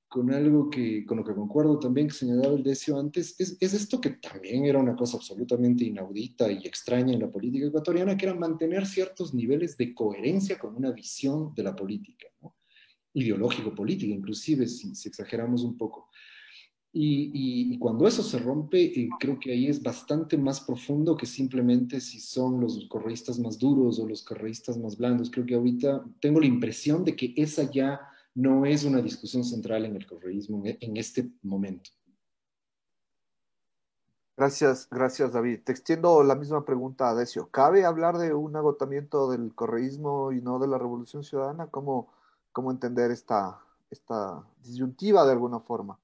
[0.09, 3.73] con algo que, con lo que concuerdo también que señalaba el Decio antes, es, es,
[3.73, 8.27] esto que también era una cosa absolutamente inaudita y extraña en la política ecuatoriana, que
[8.27, 12.57] era mantener ciertos niveles de coherencia con una visión de la política, ¿no?
[13.15, 16.11] ideológico-política, inclusive si, si, exageramos un poco.
[16.99, 21.15] Y, y, y cuando eso se rompe, eh, creo que ahí es bastante más profundo
[21.15, 25.31] que simplemente si son los correístas más duros o los correístas más blandos.
[25.31, 28.01] Creo que ahorita tengo la impresión de que esa ya
[28.35, 31.91] no es una discusión central en el correísmo en este momento.
[34.35, 35.65] Gracias, gracias David.
[35.65, 37.51] Te extiendo la misma pregunta a Decio.
[37.51, 41.67] ¿Cabe hablar de un agotamiento del correísmo y no de la revolución ciudadana?
[41.67, 42.09] ¿Cómo,
[42.53, 45.99] cómo entender esta, esta disyuntiva de alguna forma?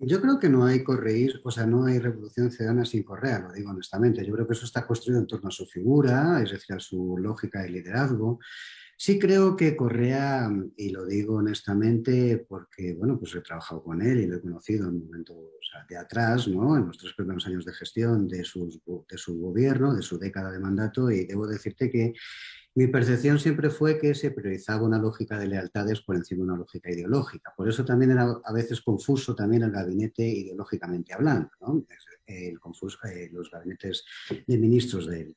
[0.00, 3.52] Yo creo que no hay correísmo, o sea, no hay revolución ciudadana sin Correa, lo
[3.52, 4.24] digo honestamente.
[4.24, 7.18] Yo creo que eso está construido en torno a su figura, es decir, a su
[7.18, 8.38] lógica de liderazgo.
[8.96, 14.20] Sí creo que Correa, y lo digo honestamente porque, bueno, pues he trabajado con él
[14.20, 15.36] y lo he conocido en momentos
[15.88, 16.76] de atrás, ¿no?
[16.76, 20.52] En los tres primeros años de gestión de, sus, de su gobierno, de su década
[20.52, 22.12] de mandato, y debo decirte que
[22.78, 26.58] mi percepción siempre fue que se priorizaba una lógica de lealtades por encima de una
[26.58, 27.52] lógica ideológica.
[27.56, 31.84] Por eso también era a veces confuso también el gabinete ideológicamente hablando, ¿no?
[32.60, 34.04] Confuso, eh, los gabinetes
[34.46, 35.34] de ministros de,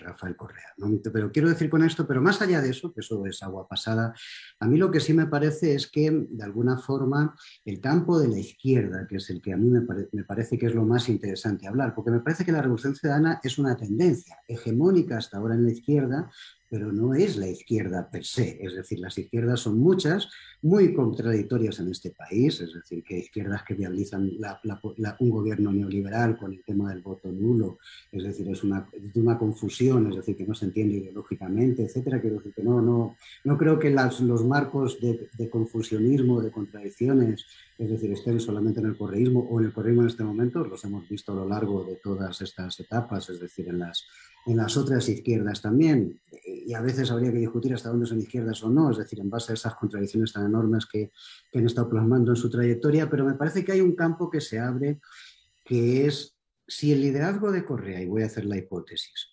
[0.00, 0.74] Rafael Correa.
[1.10, 4.12] Pero quiero decir con esto, pero más allá de eso, que eso es agua pasada,
[4.58, 8.28] a mí lo que sí me parece es que de alguna forma el campo de
[8.28, 10.84] la izquierda, que es el que a mí me, pare, me parece que es lo
[10.84, 15.38] más interesante hablar, porque me parece que la revolución ciudadana es una tendencia hegemónica hasta
[15.38, 16.30] ahora en la izquierda,
[16.74, 18.58] pero no es la izquierda per se.
[18.60, 20.28] Es decir, las izquierdas son muchas,
[20.60, 26.52] muy contradictorias en este país, es decir, que izquierdas que la, un gobierno neoliberal con
[26.52, 27.78] el tema del voto nulo,
[28.10, 28.88] es decir, es una,
[29.38, 32.20] confusión, es decir, que no se entiende ideológicamente, etcétera.
[32.20, 33.14] Quiero decir que no, no,
[33.44, 37.46] no creo que los marcos de, de confusionismo, de contradicciones,
[37.78, 40.84] es decir, estén solamente en el correísmo o en el correísmo en este momento, los
[40.84, 44.08] hemos visto a lo largo de todas estas etapas, es decir, en las,
[44.46, 48.62] en las otras izquierdas también, y a veces habría que discutir hasta dónde son izquierdas
[48.62, 51.10] o no, es decir, en base a esas contradicciones tan enormes que,
[51.50, 54.40] que han estado plasmando en su trayectoria, pero me parece que hay un campo que
[54.40, 55.00] se abre
[55.64, 56.36] que es
[56.66, 59.30] si el liderazgo de Correa, y voy a hacer la hipótesis,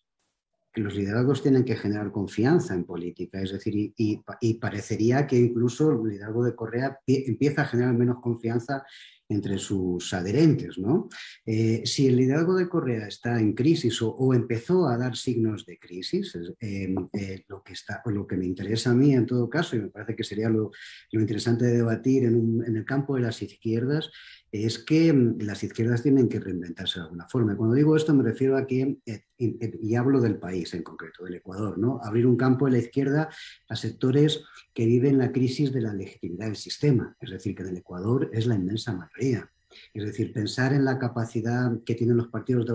[0.74, 5.38] que los liderazgos tienen que generar confianza en política, es decir, y, y, parecería que
[5.38, 8.86] incluso el liderazgo de Correa empieza a generar menos confianza
[9.32, 10.78] entre sus adherentes.
[10.78, 11.10] ¿no?
[11.46, 15.80] Eh, si el liderazgo de Correa está en crisis o, empezó a dar signos de
[15.80, 19.76] crisis, eh, eh, lo, que está, lo que me interesa a mí en todo caso,
[19.76, 20.72] y me parece que sería lo,
[21.12, 24.10] interesante de debatir en el campo de las izquierdas,
[24.52, 27.56] es que mm, las izquierdas tienen que reinventarse de alguna forma.
[27.56, 31.36] Cuando digo esto me refiero a que, eh, y hablo del país en concreto, del
[31.36, 31.99] Ecuador, ¿no?
[32.04, 33.30] abrir un campo de la izquierda
[33.70, 34.43] a sectores
[34.74, 38.30] que viven la crisis de la legitimidad del sistema, es decir, que en el Ecuador
[38.34, 39.49] es la inmensa mayoría.
[39.93, 42.66] Es decir, pensar en la capacidad que tienen los partidos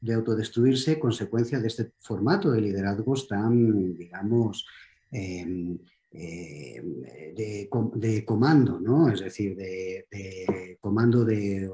[0.00, 4.66] de autodestruirse consecuencia de este formato de liderazgos tan, digamos,
[5.10, 5.78] em,
[6.18, 6.82] eh,
[7.36, 9.10] de, comando, ¿no?
[9.10, 11.68] Es decir, de, comando de,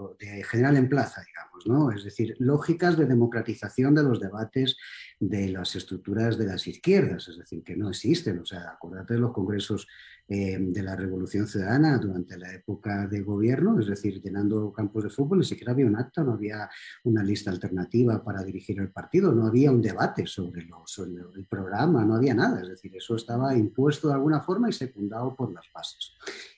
[0.44, 1.92] general en plaza, digamos, ¿no?
[1.92, 4.76] Es decir, lógicas de democratización de los debates
[5.22, 8.40] de las estructuras de las izquierdas, es decir, que no existen.
[8.40, 9.86] O sea, acuérdate de los congresos
[10.26, 15.10] eh, de la Revolución Ciudadana durante la época de gobierno, es decir, llenando campos de
[15.10, 16.68] fútbol, ni siquiera había un acto, no había
[17.04, 20.66] una lista alternativa para dirigir el partido, no había un debate sobre,
[21.36, 25.36] el programa, no había nada, es decir, eso estaba impuesto de alguna forma y secundado
[25.36, 26.14] por las bases.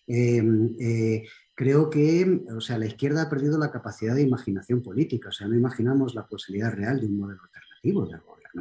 [0.06, 5.28] Em, eh, creo que o sea, la izquierda ha perdido la capacidad de imaginación política,
[5.28, 8.14] o sea, no imaginamos la posibilidad real de un modelo alternativo de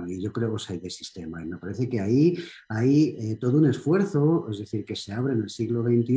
[0.08, 1.42] y yo creo que hay de sistema.
[1.42, 2.38] Y me parece que ahí
[2.70, 6.16] hay eh, todo un esfuerzo, es decir, que se abre en el siglo XXI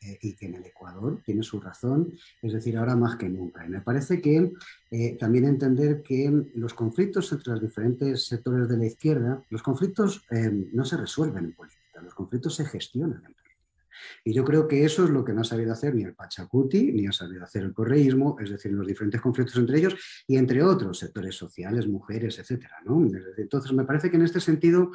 [0.00, 3.64] eh, y que en el Ecuador tiene su razón, es decir, ahora más que nunca.
[3.64, 4.52] Y me parece que
[4.90, 10.24] eh, también entender que los conflictos entre los diferentes sectores de la izquierda, los conflictos
[10.72, 13.41] no se resuelven en política, los conflictos se gestionan en.
[14.24, 16.92] Y yo creo que eso es lo que no ha sabido hacer ni el Pachacuti,
[16.92, 20.62] ni ha sabido hacer el correísmo, es decir, los diferentes conflictos entre ellos y entre
[20.62, 22.76] otros sectores sociales, mujeres, etcétera.
[23.36, 24.92] Entonces, me parece que en este sentido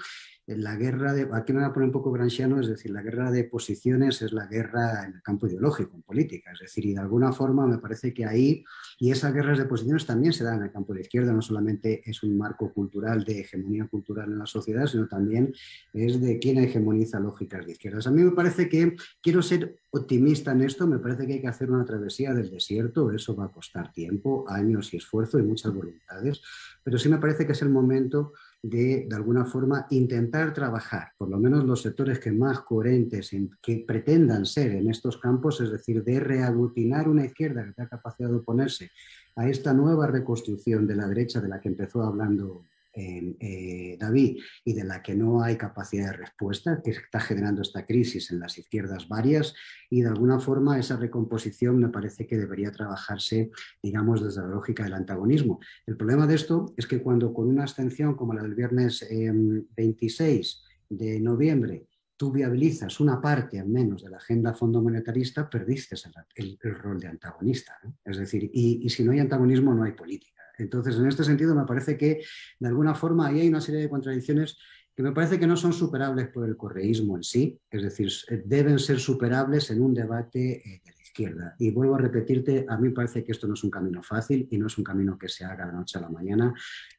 [0.48, 3.32] la guerra de, aquí me voy a poner un poco granchiano, es decir, la guerra
[3.32, 7.02] de posiciones es la guerra en el campo ideológico, en política, es decir, y de
[7.02, 8.64] alguna forma me parece que ahí,
[8.98, 12.02] y esas guerras de posiciones también se dan en el campo de izquierda, no solamente
[12.10, 15.54] es un marco cultural de hegemonía cultural en la sociedad, sino también
[15.92, 18.08] es de quién hegemoniza lógicas de izquierdas.
[18.08, 21.48] A mí me parece que, quiero ser optimista en esto, me parece que hay que
[21.48, 25.74] hacer una travesía del desierto, eso va a costar tiempo, años y esfuerzo y muchas
[25.74, 26.42] voluntades,
[26.84, 28.32] pero sí me parece que es el momento
[28.70, 34.46] de, alguna forma, intentar trabajar, por lo menos los sectores que más coherentes, que pretendan
[34.46, 38.92] ser en estos campos, es decir, de reaglutinar una izquierda que tenga capacidad de oponerse
[39.38, 42.66] a esta nueva reconstrucción de la derecha de la que empezó hablando
[42.98, 47.86] eh, David, y de la que no hay capacidad de respuesta, que está generando esta
[47.86, 49.54] crisis en las izquierdas varias,
[49.90, 54.84] y de alguna forma esa recomposición me parece que debería trabajarse, digamos, desde la lógica
[54.84, 55.60] del antagonismo.
[55.86, 60.64] El problema de esto es que cuando con una abstención como la del viernes 26
[60.90, 61.88] em, de noviembre,
[62.18, 65.96] tú viabilizas una parte al menos de la agenda fondo monetarista, perdiste
[66.36, 67.78] el, rol de antagonista.
[68.04, 70.37] Es decir, y, si no hay antagonismo, no hay política.
[70.58, 72.22] Entonces, en este sentido, me parece que
[72.60, 74.58] de alguna forma ahí hay una serie de contradicciones
[74.98, 78.12] que me parece que no son superables por el correísmo en sí, es decir,
[78.46, 81.56] deben ser superables en un debate eh, de la izquierda.
[81.60, 84.48] Y vuelvo a repetirte, a mí me parece que esto no es un camino fácil
[84.50, 86.52] y no es un camino que se haga de noche a la mañana.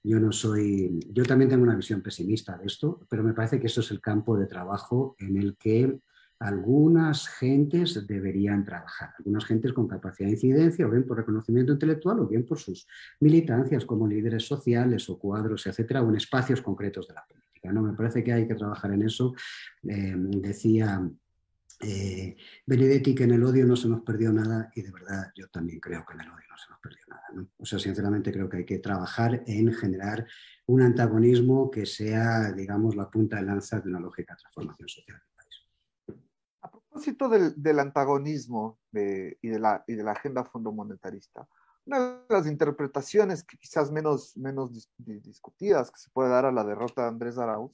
[0.04, 3.66] Yo no soy, yo también tengo una visión pesimista de esto, pero me parece que
[3.66, 5.98] esto es el campo de trabajo en el que
[6.40, 12.20] algunas gentes deberían trabajar, algunas gentes con capacidad de incidencia, o bien por reconocimiento intelectual,
[12.20, 12.86] o bien por sus
[13.20, 17.72] militancias como líderes sociales o cuadros, etcétera, o en espacios concretos de la política.
[17.72, 17.82] ¿no?
[17.82, 19.34] Me parece que hay que trabajar en eso.
[19.82, 21.10] Eh, decía
[21.80, 22.36] eh,
[22.66, 25.80] Benedetti que en el odio no se nos perdió nada, y de verdad yo también
[25.80, 27.48] creo que en el odio no se nos perdió nada.
[27.56, 30.24] O sea, sinceramente creo que hay que trabajar en generar
[30.66, 35.20] un antagonismo que sea, digamos, la punta de lanza de una lógica de transformación social
[36.98, 40.44] propósito del, antagonismo y, de la, y de la agenda
[41.86, 46.64] una de las interpretaciones que quizás menos, menos discutidas que se puede dar a la
[46.64, 47.72] derrota de Andrés Arauz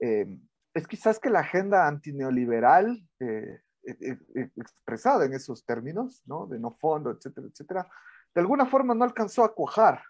[0.00, 0.38] eh,
[0.72, 4.18] es quizás que la agenda antineoliberal eh, eh,
[4.56, 6.46] expresada en esos términos, ¿no?
[6.46, 7.88] de no fondo, etcétera, etcétera,
[8.34, 10.02] de alguna forma no alcanzó a cuajar,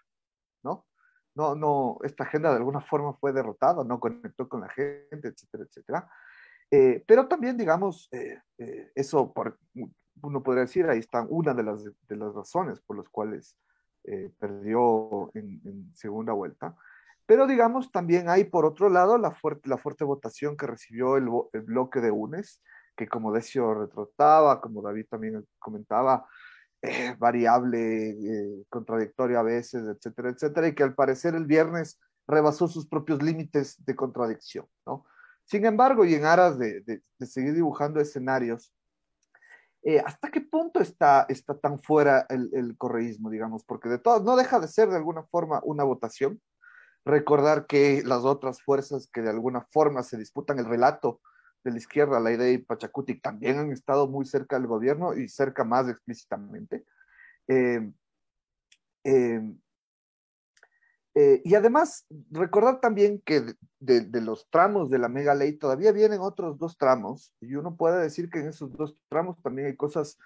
[0.63, 0.87] ¿no?
[1.35, 5.65] No, no, esta agenda de alguna forma fue derrotada, no conectó con la gente, etcétera,
[5.65, 6.09] etcétera.
[6.75, 9.57] Eh, pero también, digamos, eh, eh, eso por,
[10.21, 13.57] uno podría decir, ahí está una de las, de las razones por las cuales
[14.37, 16.75] perdió en, segunda vuelta.
[17.25, 21.27] Pero, digamos, también hay, por otro lado, la fuerte, la fuerte votación que recibió el,
[21.63, 22.61] bloque de UNES,
[22.95, 26.27] que como Decio retrotaba, como David también comentaba,
[26.83, 32.67] eh, variable, eh, contradictorio a veces, etcétera, etcétera, y que al parecer el viernes rebasó
[32.67, 35.05] sus propios límites de contradicción, ¿no?
[35.45, 38.73] Sin embargo, y en aras de, seguir dibujando escenarios,
[39.83, 41.27] eh, ¿hasta qué punto está,
[41.61, 43.63] tan fuera el, el, correísmo, digamos?
[43.63, 46.41] Porque de todas, no deja de ser de alguna forma una votación.
[47.05, 51.21] Recordar que las otras fuerzas que de alguna forma se disputan el relato
[51.65, 55.27] de la izquierda, la idea y Pachacuti, también han estado muy cerca del gobierno y
[55.27, 56.85] cerca más explícitamente.
[57.47, 57.91] Eh,
[59.03, 59.41] eh,
[61.15, 65.93] eh, y además, recordar también que de, de, los tramos de la mega ley todavía
[65.93, 69.77] vienen otros dos tramos, y uno puede decir que en esos dos tramos también hay
[69.77, 70.17] cosas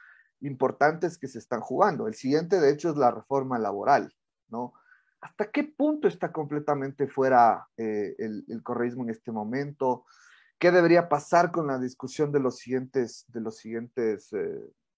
[0.41, 2.07] importantes que se están jugando.
[2.07, 4.11] El siguiente, de hecho, es la reforma laboral,
[4.47, 4.73] ¿no?
[5.21, 10.05] ¿Hasta qué punto está completamente fuera eh, el, el, correísmo en este momento?
[10.57, 14.37] ¿Qué debería pasar con la discusión de los siguientes, de los siguientes, eh,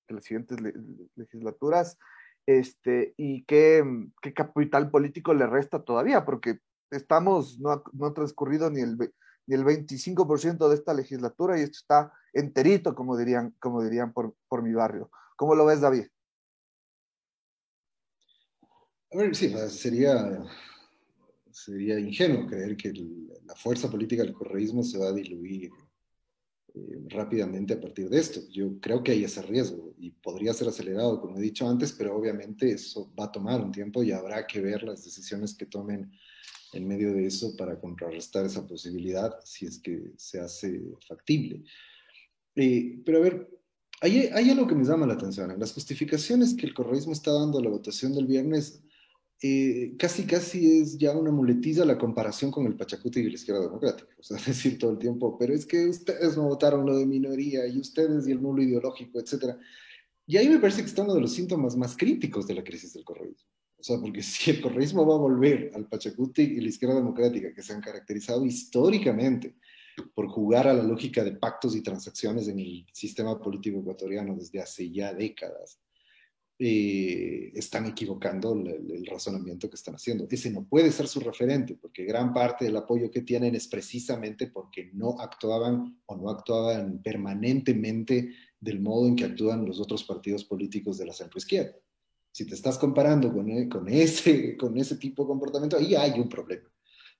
[0.08, 0.74] de las siguientes le
[1.16, 1.98] legislaturas?
[2.46, 3.84] Este, y qué,
[4.22, 8.98] qué, capital político le resta todavía, porque estamos, no ha, no ha transcurrido ni el,
[9.48, 14.36] ni el 25% de esta legislatura y esto está enterito, como dirían, como dirían por,
[14.48, 15.10] por mi barrio.
[15.36, 16.08] ¿Cómo lo ves, David?
[19.14, 20.44] A ver, sí, sería,
[21.52, 25.72] sería ingenuo creer que el, la fuerza política del correísmo se va a diluir
[26.74, 28.42] eh, rápidamente a partir de esto.
[28.50, 32.16] Yo creo que hay ese riesgo y podría ser acelerado, como he dicho antes, pero
[32.16, 36.12] obviamente eso va a tomar un tiempo y habrá que ver las decisiones que tomen
[36.74, 41.64] en medio de eso para contrarrestar esa posibilidad si es que se hace factible.
[42.56, 43.50] Eh, pero a ver,
[44.00, 45.52] hay, hay, algo que me llama la atención.
[45.52, 48.82] En las justificaciones que el correísmo está dando a la votación del viernes,
[49.44, 53.64] eh, casi casi es ya una muletilla la comparación con el Pachacuti y la izquierda
[53.64, 54.10] democrática.
[54.20, 57.66] O sea, decir todo el tiempo, pero es que ustedes no votaron lo de minoría
[57.66, 59.56] y ustedes y el nulo ideológico, etc.
[60.28, 62.94] Y ahí me parece que está uno de los síntomas más críticos de la crisis
[62.94, 63.50] del correísmo.
[63.80, 67.52] O sea, porque si el correísmo va a volver al Pachacuti y la izquierda democrática,
[67.52, 69.56] que se han caracterizado históricamente
[70.14, 74.62] por jugar a la lógica de pactos y transacciones en el sistema político ecuatoriano desde
[74.62, 75.80] hace ya décadas,
[76.64, 80.28] eh, están equivocando el, el, razonamiento que están haciendo.
[80.30, 84.46] Ese no puede ser su referente, porque gran parte del apoyo que tienen es precisamente
[84.46, 90.44] porque no actuaban o no actuaban permanentemente del modo en que actúan los otros partidos
[90.44, 91.76] políticos de la centroizquierda.
[92.32, 96.20] Si te estás comparando con, eh, con, ese, con ese tipo de comportamiento, ahí hay
[96.20, 96.70] un problema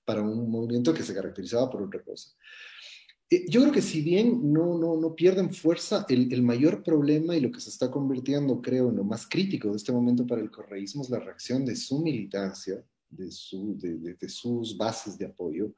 [0.04, 2.30] para un movimiento que se caracterizaba por otra cosa.
[3.32, 7.34] Eh, yo creo que si bien no, no, no pierden fuerza, el, el, mayor problema
[7.34, 10.42] y lo que se está convirtiendo, creo, en lo más crítico de este momento para
[10.42, 15.16] el correísmo es la reacción de su militancia, de, su, de, de, de sus bases
[15.16, 15.72] de apoyo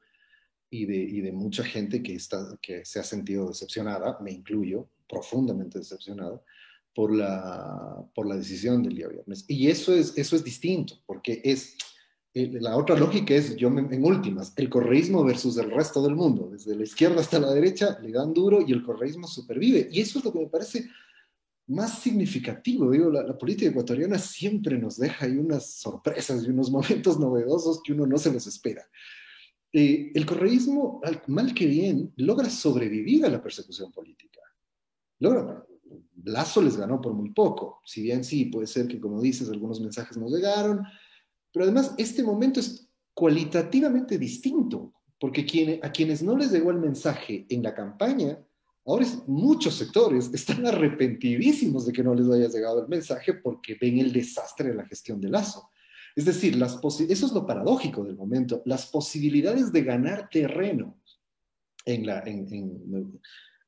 [0.69, 4.89] y de, y de mucha gente que, está, que se ha sentido decepcionada, me incluyo,
[5.07, 6.43] profundamente decepcionado,
[6.93, 9.45] por la, por la decisión del día viernes.
[9.47, 11.77] Y eso es, eso es distinto, porque es
[12.35, 16.49] la otra lógica es, yo me, en últimas, el correísmo versus el resto del mundo,
[16.51, 19.87] desde la izquierda hasta la derecha, le dan duro y el correísmo supervive.
[19.89, 20.89] Y eso es lo que me parece
[21.67, 22.91] más significativo.
[22.91, 27.81] Digo, la, la política ecuatoriana siempre nos deja ahí unas sorpresas y unos momentos novedosos
[27.81, 28.85] que uno no se los espera.
[29.77, 34.39] Eh, el correísmo, mal que bien, logra sobrevivir a la persecución política.
[35.19, 35.65] Logra,
[36.23, 37.81] Lazo les ganó por muy poco.
[37.85, 40.85] Si bien sí, puede ser que, como dices, algunos mensajes no llegaron,
[41.55, 46.79] pero además, este momento es cualitativamente distinto, porque quien, a quienes no les llegó el
[46.79, 48.37] mensaje en la campaña,
[48.85, 53.99] ahora muchos sectores están arrepentidísimos de que no les haya llegado el mensaje porque ven
[53.99, 55.69] el desastre de la gestión de Lazo.
[56.13, 60.99] Es decir, las eso es lo paradójico del momento, las posibilidades de ganar terreno
[61.85, 62.21] en la,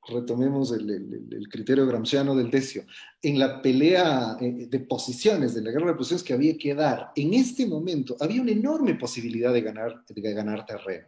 [0.07, 2.85] retomemos el, criterio gramsciano del decio,
[3.21, 7.11] en la pelea eh, de posiciones, de la guerra de posiciones que había que dar,
[7.15, 11.07] en este momento había una enorme posibilidad de ganar, de ganar terreno.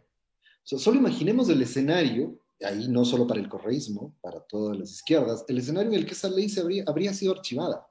[0.62, 5.44] So, solo imaginemos el escenario, ahí no solo para el correísmo, para todas las izquierdas,
[5.48, 7.86] el escenario en el que esa ley se habría, habría sido archivada.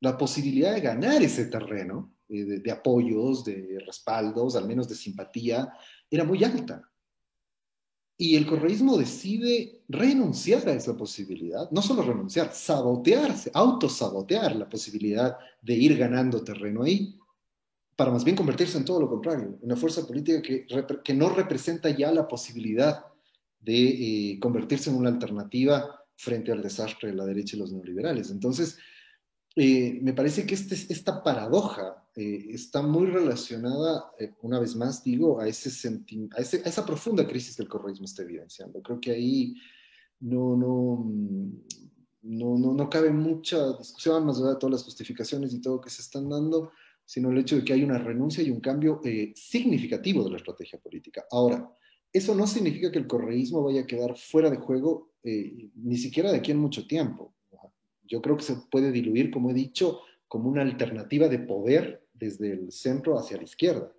[0.00, 5.72] La posibilidad de ganar ese terreno, eh, de apoyos, de respaldos, al menos de simpatía,
[6.10, 6.91] era muy alta.
[8.24, 15.36] Y el correísmo decide renunciar a esa posibilidad, no solo renunciar, sabotearse, autosabotear la posibilidad
[15.60, 17.18] de ir ganando terreno ahí,
[17.96, 22.12] para más bien convertirse en todo lo contrario, una fuerza política que, no representa ya
[22.12, 23.06] la posibilidad
[23.58, 28.30] de eh, convertirse en una alternativa frente al desastre de la derecha y los neoliberales.
[28.30, 28.78] Entonces,
[29.54, 35.04] eh, me parece que este, esta paradoja eh, está muy relacionada, eh, una vez más
[35.04, 38.80] digo, a, ese ese, a, esa profunda crisis que el correísmo está evidenciando.
[38.80, 39.54] Creo que ahí
[40.20, 41.04] no, no,
[42.22, 45.90] no, no, no cabe mucha discusión más allá de todas las justificaciones y todo que
[45.90, 46.70] se están dando,
[47.04, 49.02] sino el hecho de que hay una renuncia y un cambio
[49.34, 51.26] significativo de la estrategia política.
[51.30, 51.68] Ahora,
[52.10, 56.38] eso no significa que el correísmo vaya a quedar fuera de juego ni siquiera de
[56.38, 57.34] aquí en mucho tiempo.
[58.12, 62.52] Yo creo que se puede diluir, como he dicho, como una alternativa de poder desde
[62.52, 63.90] el centro hacia la izquierda.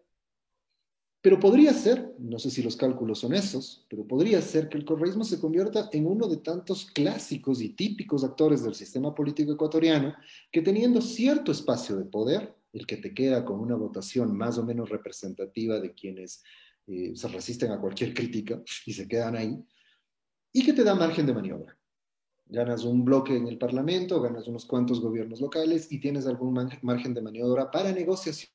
[1.20, 4.86] Pero podría ser, no sé si los cálculos son esos, pero podría ser que el
[4.86, 10.14] correísmo se convierta en uno de tantos clásicos y típicos actores del sistema político ecuatoriano
[10.52, 14.64] que teniendo cierto espacio de poder, el que te queda con una votación más o
[14.64, 16.44] menos representativa de quienes
[16.86, 19.58] eh, se resisten a cualquier crítica y se quedan ahí,
[20.52, 21.76] y que te da margen de maniobra.
[22.54, 27.16] Ganas un bloque en el Parlamento, ganas unos cuantos gobiernos locales y tienes algún margen
[27.16, 28.52] de maniobra para negociación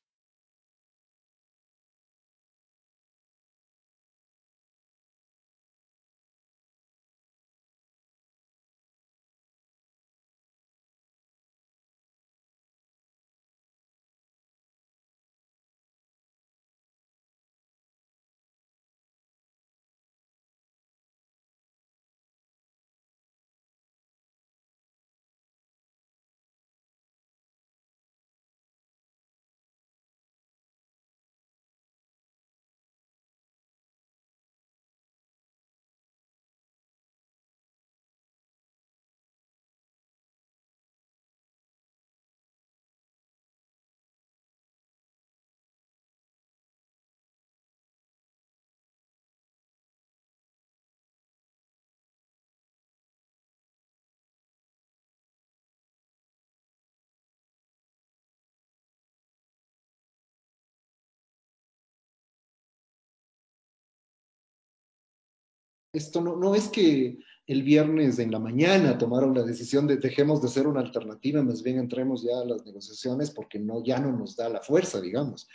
[65.99, 70.41] esto no, no, es que el viernes en la mañana tomaron la decisión de dejemos
[70.41, 74.11] de ser una alternativa, más bien entremos ya a las negociaciones porque no, ya no
[74.11, 75.47] nos da la fuerza, digamos.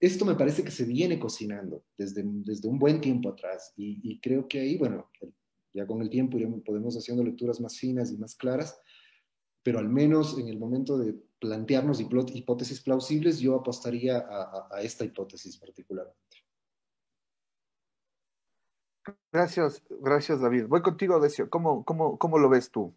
[0.00, 4.48] Esto me parece que se viene cocinando desde, desde un buen tiempo atrás y, creo
[4.48, 5.10] que ahí, bueno,
[5.72, 8.78] ya con el tiempo iremos, podemos haciendo lecturas más finas y más claras,
[9.62, 15.04] pero al menos en el momento de plantearnos hipótesis plausibles, yo apostaría a, a esta
[15.04, 16.43] hipótesis particularmente.
[19.32, 20.66] Gracias, gracias David.
[20.66, 21.50] Voy contigo, Decio.
[21.50, 22.94] ¿Cómo, cómo, cómo lo ves tú?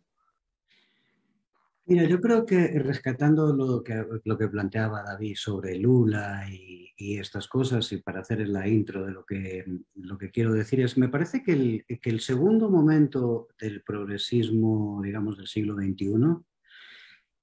[1.90, 7.18] Mira, yo creo que rescatando lo que, lo que planteaba David sobre Lula y, y,
[7.18, 9.64] estas cosas, y para hacer la intro de lo que,
[9.96, 15.02] lo que quiero decir es, me parece que el, que el segundo momento del progresismo,
[15.02, 16.44] digamos, del siglo XXI,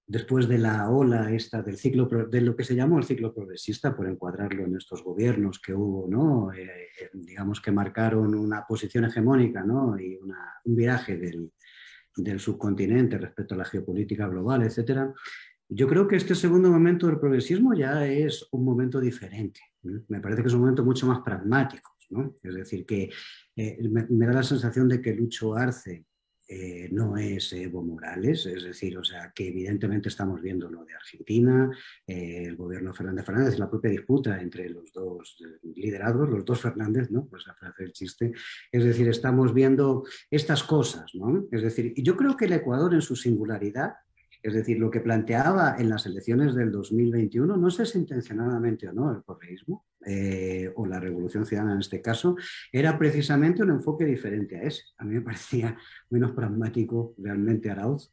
[0.07, 3.97] después de la ola esta del ciclo, de lo que se llamó el ciclo progresista,
[3.97, 6.53] por encuadrarlo en estos gobiernos que hubo, ¿no?
[6.53, 6.65] Eh,
[7.01, 9.99] eh, digamos que marcaron una posición hegemónica ¿no?
[9.99, 11.53] y una, un viraje del,
[12.17, 15.11] del, subcontinente respecto a la geopolítica global, etc.
[15.69, 19.61] Yo creo que este segundo momento del progresismo ya es un momento diferente.
[19.83, 21.93] Me parece que es un momento mucho más pragmático.
[22.11, 22.35] ¿no?
[22.43, 23.11] Es decir, que
[23.57, 26.05] eh, me, me, da la sensación de que Lucho Arce,
[26.47, 30.95] eh, no es Evo Morales, es decir, o sea, que evidentemente estamos viendo lo de
[30.95, 31.71] Argentina,
[32.07, 37.11] eh, el gobierno Fernández Fernández, la propia disputa entre los dos liderados, los dos Fernández,
[37.11, 37.27] ¿no?
[37.27, 38.33] Pues la frase del chiste.
[38.71, 41.47] Es decir, estamos viendo estas cosas, ¿no?
[41.51, 43.95] Es decir, yo creo que el Ecuador en su singularidad
[44.45, 48.93] es decir, lo que planteaba en las elecciones del 2021, no sé si intencionadamente o
[48.93, 52.37] no el correísmo, eh, o la Revolución Ciudadana en este caso,
[52.71, 54.83] era precisamente un enfoque diferente a ese.
[54.99, 55.79] A mí me parecía
[56.11, 58.13] menos pragmático realmente Arauz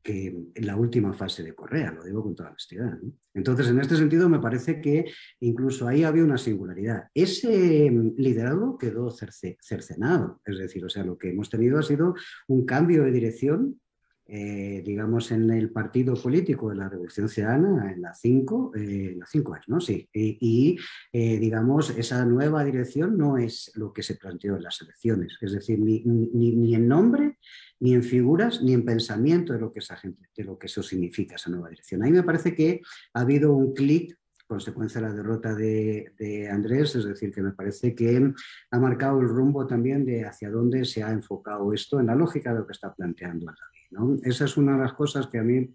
[0.00, 2.98] que en la última fase de Correa, lo digo con toda honestidad.
[3.34, 5.06] Entonces, en este sentido, me parece que
[5.40, 7.08] incluso ahí había una singularidad.
[7.12, 12.14] Ese liderazgo quedó cercenado, es decir, o sea, lo que hemos tenido ha sido
[12.48, 13.80] un cambio de dirección
[14.26, 19.26] eh, digamos, en el partido político de la Revolución Ciudadana, en la 5, eh, la
[19.26, 19.80] 5 es, ¿no?
[19.80, 20.08] Sí.
[20.12, 20.78] Y,
[21.12, 25.52] eh, digamos, esa nueva dirección no es lo que se planteó en las elecciones, es
[25.52, 27.38] decir, ni, ni, en nombre,
[27.80, 30.82] ni en figuras, ni en pensamiento de lo que esa gente, de lo que eso
[30.82, 32.02] significa, esa nueva dirección.
[32.02, 32.80] Ahí me parece que
[33.14, 34.16] ha habido un clic
[34.46, 38.32] consecuencia de la derrota de, de, Andrés, es decir, que me parece que
[38.70, 42.52] ha marcado el rumbo también de hacia dónde se ha enfocado esto en la lógica
[42.52, 43.81] de lo que está planteando David.
[44.22, 45.74] Esa es una de las cosas que a mí,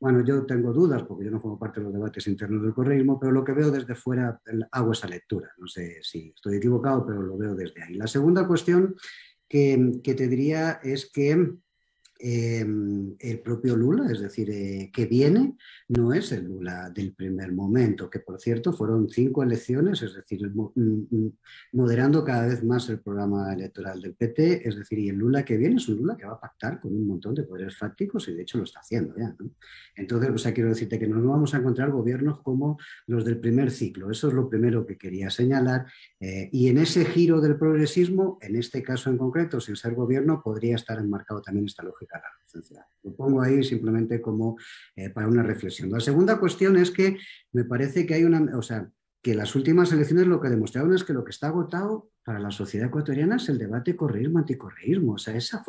[0.00, 3.18] bueno, yo tengo dudas porque yo no formo parte de los debates internos del correísmo,
[3.18, 4.40] pero lo que veo desde fuera
[4.72, 5.50] hago esa lectura.
[5.58, 7.94] No sé si estoy equivocado, pero lo veo desde ahí.
[7.94, 8.94] La segunda cuestión
[9.48, 11.58] que, que te diría es que
[12.20, 15.56] Em, el propio Lula, es decir, eh, que viene,
[15.86, 20.50] no es el Lula del primer momento, que por cierto fueron cinco elecciones, es decir,
[20.50, 21.32] mm, mm,
[21.74, 25.56] moderando cada vez más el programa electoral del PT, es decir, y el Lula que
[25.56, 28.34] viene es un Lula que va a pactar con un montón de poderes fácticos y
[28.34, 29.36] de hecho lo está haciendo ya.
[29.94, 33.38] Entonces, o sea, quiero decirte que no nos vamos a encontrar gobiernos como los del
[33.38, 35.86] primer ciclo, eso es lo primero que quería señalar,
[36.18, 40.42] eh, y en ese giro del progresismo, en este caso en concreto, sin ser gobierno,
[40.42, 42.07] podría estar enmarcado también esta lógica
[43.02, 44.56] lo pongo ahí simplemente como
[44.96, 45.90] eh, para una reflexión.
[45.90, 47.18] La segunda cuestión es que
[47.52, 48.90] me parece que hay una, o sea,
[49.22, 52.50] que las últimas elecciones lo que demostraron es que lo que está agotado para la
[52.50, 55.64] sociedad ecuatoriana es el debate correísmo-anticorreísmo, o sea, esa,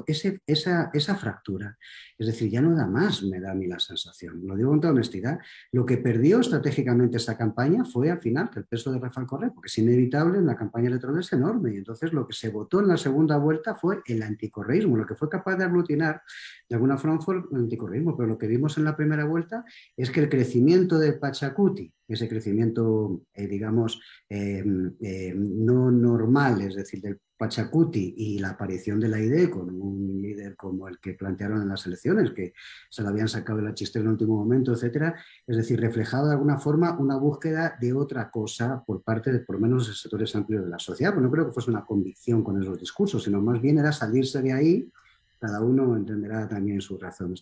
[0.45, 1.77] esa, esa, fractura.
[2.17, 4.45] Es decir, ya no da más, me da a mí la sensación.
[4.45, 5.39] Lo digo con toda honestidad.
[5.71, 9.51] Lo que perdió estratégicamente esta campaña fue al final que el peso de Rafael Correa,
[9.51, 11.73] porque es inevitable, en la campaña electoral es enorme.
[11.73, 15.15] Y entonces lo que se votó en la segunda vuelta fue el anticorreísmo, lo que
[15.15, 16.23] fue capaz de aglutinar
[16.67, 18.17] de alguna forma fue el anticorreísmo.
[18.17, 19.63] Pero lo que vimos en la primera vuelta
[19.95, 24.63] es que el crecimiento de Pachacuti, ese crecimiento, eh, digamos, eh,
[24.99, 30.21] eh, no normal, es decir, del Pachacuti y la aparición de la IDE con un
[30.21, 32.53] líder como el que plantearon en las elecciones, que
[32.89, 36.27] se lo habían sacado de la chistera en el último momento, etcétera, es decir, reflejado
[36.27, 40.01] de alguna forma una búsqueda de otra cosa por parte de por lo menos los
[40.01, 41.13] sectores amplios de la sociedad.
[41.13, 44.41] Pues no creo que fuese una convicción con esos discursos, sino más bien era salirse
[44.41, 44.91] de ahí,
[45.39, 47.33] cada uno entenderá también su razón.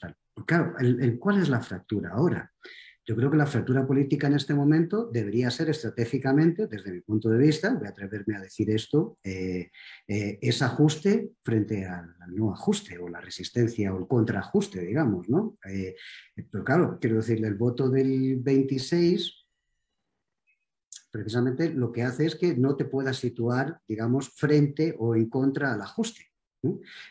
[0.45, 0.73] Claro,
[1.19, 2.51] ¿cuál es la fractura ahora?
[3.09, 7.29] Yo creo que la fractura política en este momento debería ser estratégicamente, desde mi punto
[7.29, 9.71] de vista, voy a atreverme a decir esto, eh,
[10.05, 15.57] eh, ese ajuste frente al, no ajuste o la resistencia o el contraajuste, digamos, ¿no?
[15.69, 15.95] Eh,
[16.51, 19.45] pero claro, quiero decirle, el voto del 26
[21.09, 25.73] precisamente lo que hace es que no te puedas situar, digamos, frente o en contra
[25.73, 26.27] al ajuste.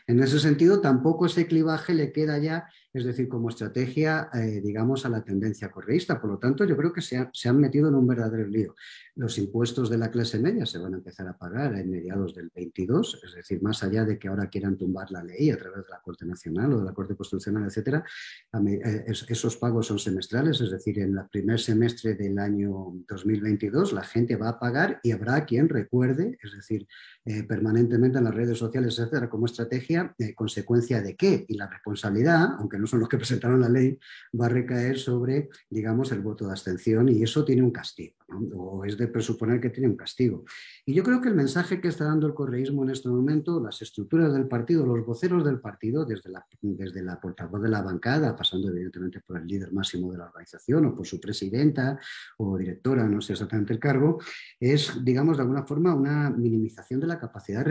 [0.07, 5.05] En ese sentido, tampoco ese clivaje le queda ya es decir, como estrategia, eh, digamos,
[5.05, 6.19] a la tendencia correísta.
[6.19, 8.75] Por lo tanto, yo creo que se, han metido en un verdadero lío.
[9.15, 12.51] Los impuestos de la clase media se van a empezar a pagar en mediados del
[12.53, 15.89] 22, es decir, más allá de que ahora quieran tumbar la ley a través de
[15.89, 18.03] la Corte Nacional o de la Corte Constitucional, etcétera,
[18.67, 24.03] eh, esos pagos son semestrales, es decir, en el primer semestre del año 2022 la
[24.03, 26.87] gente va a pagar y habrá quien recuerde, es decir,
[27.29, 32.55] eh, permanentemente en las redes sociales, etcétera, como estrategia, consecuencia de qué y la responsabilidad,
[32.57, 33.99] aunque no son los que presentaron la ley,
[34.39, 38.15] va a recaer sobre, digamos, el voto de abstención y eso tiene un castigo,
[38.55, 40.45] o es de presuponer que tiene un castigo.
[40.85, 43.81] Y yo creo que el mensaje que está dando el correísmo en este momento, las
[43.81, 48.37] estructuras del partido, los voceros del partido, desde la, desde la portavoz de la bancada,
[48.37, 51.99] pasando evidentemente por el líder máximo de la organización o por su presidenta
[52.37, 54.19] o directora, no sé exactamente el cargo,
[54.61, 57.65] es, digamos, de alguna forma una minimización de la capacidad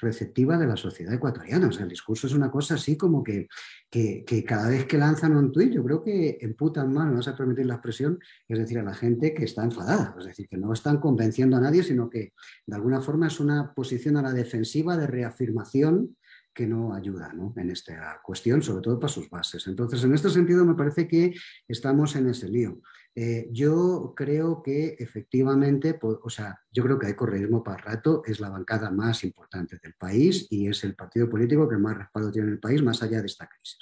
[0.00, 1.68] receptiva de la sociedad ecuatoriana.
[1.68, 3.48] O sea, el discurso es una cosa así como que,
[3.90, 7.36] que, cada vez que lanzan un tuit, yo creo que emputan mal, no vas a
[7.36, 8.18] permitir la expresión,
[8.48, 11.60] es decir, a la gente que está enfadada, es decir, que no están convenciendo a
[11.60, 12.32] nadie, sino que
[12.66, 16.16] de alguna forma es una posición a la defensiva de reafirmación
[16.56, 19.66] que no ayuda en esta cuestión, sobre todo para sus bases.
[19.66, 21.34] Entonces, en este sentido, me parece que
[21.68, 22.80] estamos en ese lío.
[23.18, 28.40] Eh, yo creo que efectivamente, o sea, yo creo que hay correísmo para rato, es
[28.40, 32.48] la bancada más importante del país y es el partido político que más respaldo tiene
[32.48, 33.78] en el país, más allá de esta crisis.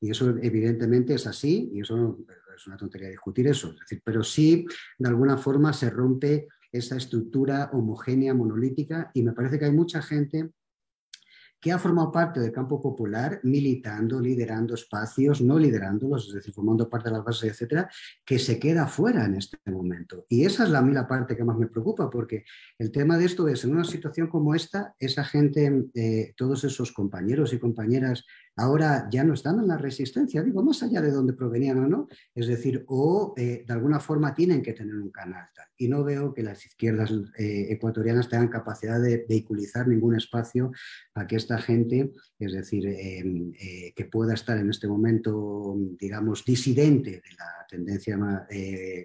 [0.00, 2.18] Y eso evidentemente es así y eso
[2.56, 4.64] es una tontería discutir eso, es decir, pero sí,
[4.98, 10.00] de alguna forma se rompe esa estructura homogénea, monolítica, y me parece que hay mucha
[10.00, 10.52] gente
[11.64, 16.90] que ha formado parte del campo popular, militando, liderando espacios, no liderándolos, es decir, formando
[16.90, 17.88] parte de las bases, etcétera,
[18.22, 20.26] que se queda fuera en este momento.
[20.28, 22.44] Y esa es la, la parte que más me preocupa, porque
[22.78, 26.92] el tema de esto es, en una situación como esta, esa gente, eh, todos esos
[26.92, 28.26] compañeros y compañeras
[28.56, 32.08] ahora ya no están en la resistencia, digo, más allá de donde provenían o no,
[32.34, 35.66] es decir, o eh, de alguna forma tienen que tener un canal tal.
[35.76, 40.70] Y no veo que las izquierdas eh, ecuatorianas tengan capacidad de vehiculizar ningún espacio
[41.12, 46.44] para que esta gente, es decir, em, eh, que pueda estar en este momento, digamos,
[46.44, 48.16] disidente de la tendencia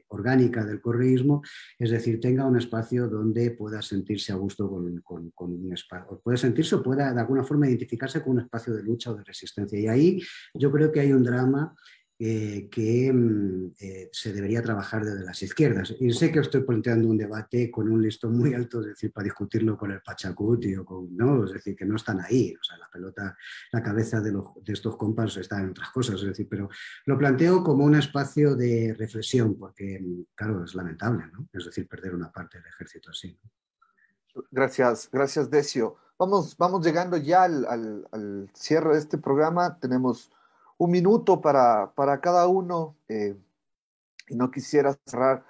[0.10, 1.42] orgánica del correísmo,
[1.80, 6.38] es decir, tenga un espacio donde pueda sentirse a gusto con, con un espacio, puede
[6.38, 9.39] sentirse o pueda de alguna forma identificarse con un espacio de lucha o de resistencia
[9.72, 10.22] y ahí
[10.54, 11.76] yo creo que hay un drama
[12.22, 15.96] eh, que mm, eh, se debería trabajar desde las izquierdas.
[16.02, 19.24] Y sé que estoy planteando un debate con un listón muy alto, es decir, para
[19.24, 22.78] discutirlo con el Pachacuti o con, no, es decir, que no están ahí, o sea,
[22.78, 23.38] la pelota,
[23.72, 26.70] la cabeza de, los, de estos compas está en otras cosas, es decir, pero
[27.06, 31.48] lo planteo como un espacio de reflexión, porque, mm, claro, es lamentable, ¿no?
[31.54, 33.40] Es decir, perder una parte del ejército así.
[34.52, 35.96] Gracias, gracias Decio.
[36.18, 39.80] Vamos, vamos llegando ya al, cierre de este programa.
[39.80, 40.32] Tenemos
[40.78, 43.38] un minuto para, para cada uno eh,
[44.28, 45.46] y no quisiera cerrar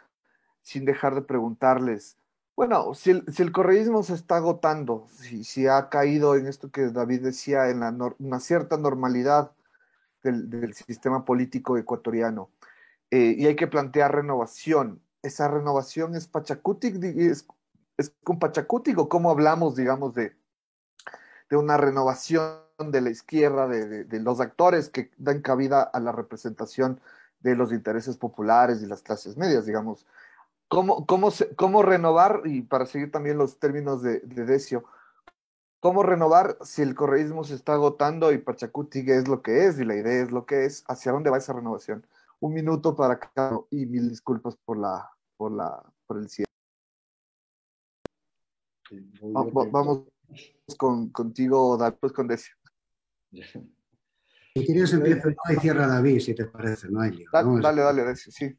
[0.61, 2.19] sin dejar de preguntarles,
[2.59, 6.69] bueno, si el, si el correísmo se está agotando, si, si, ha caído en esto
[6.69, 9.53] que David decía, en la una cierta normalidad
[10.23, 12.49] del, del sistema político ecuatoriano,
[13.11, 17.01] eh, y hay que plantear renovación, ¿esa renovación es Pachacutic?
[17.01, 17.47] ¿Es,
[18.00, 20.34] es con Pachacutic o cómo hablamos, digamos, de,
[21.50, 26.14] de una renovación de la izquierda, de, de, los actores que dan cabida a la
[26.14, 27.02] representación
[27.41, 30.08] de los intereses populares y las clases medias, digamos.
[30.70, 34.86] ¿Cómo, cómo, cómo renovar, y para seguir también los términos de, de Decio,
[35.82, 39.84] cómo renovar si el correísmo se está agotando y Pachacuti es lo que es y
[39.84, 40.86] la idea es lo que es?
[40.88, 42.08] ¿Hacia dónde va esa renovación?
[42.39, 46.50] Un minuto para cada y mil disculpas por, la, por, la, por el cierre.
[49.22, 50.04] Vamos
[50.78, 52.56] con, contigo, después con Decio.
[53.32, 57.30] Si quieres empiezo y cierra David, si te parece, no hay lío.
[57.32, 58.56] Dale, dale, dale, Decio, sí.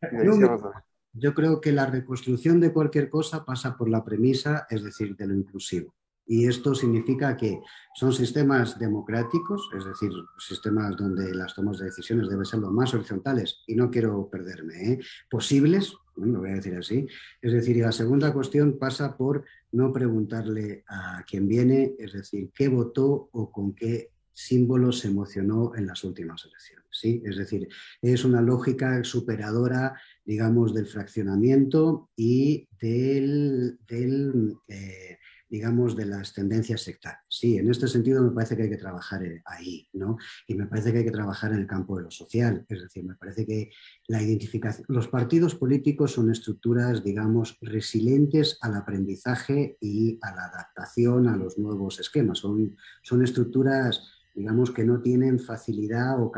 [1.13, 5.27] Yo creo que la reconstrucción de cualquier cosa pasa por la premisa, es decir, de
[5.27, 5.95] lo inclusivo.
[6.25, 7.61] Y esto significa que
[7.97, 12.95] son sistemas democráticos, es decir, sistemas donde las tomas de decisiones deben ser lo más
[12.95, 15.01] horizontales, y no quiero perderme, ¿eh?
[15.29, 17.05] posibles, lo voy a decir así.
[17.43, 22.51] Es decir, y la segunda cuestión pasa por no preguntarle a quien viene, es decir,
[22.55, 26.87] qué votó o con qué símbolo se emocionó en las últimas elecciones.
[26.91, 27.23] ¿sí?
[27.25, 27.69] Es decir,
[28.01, 29.95] es una lógica superadora,
[30.25, 35.19] digamos, del fraccionamiento y del, del eh,
[35.51, 37.25] digamos, de las tendencias sectarias.
[37.29, 40.17] Sí, en este sentido me parece que hay que trabajar eh, ahí, ¿no?
[40.47, 42.65] Y me parece que hay que trabajar en el campo de lo social.
[42.69, 43.71] Es decir, me parece que
[44.07, 44.87] la identificación...
[44.89, 51.59] Los partidos políticos son estructuras, digamos, resilientes al aprendizaje y a la adaptación a los
[51.59, 52.39] nuevos esquemas.
[52.39, 56.33] Son, son estructuras digamos que no tienen facilidad o,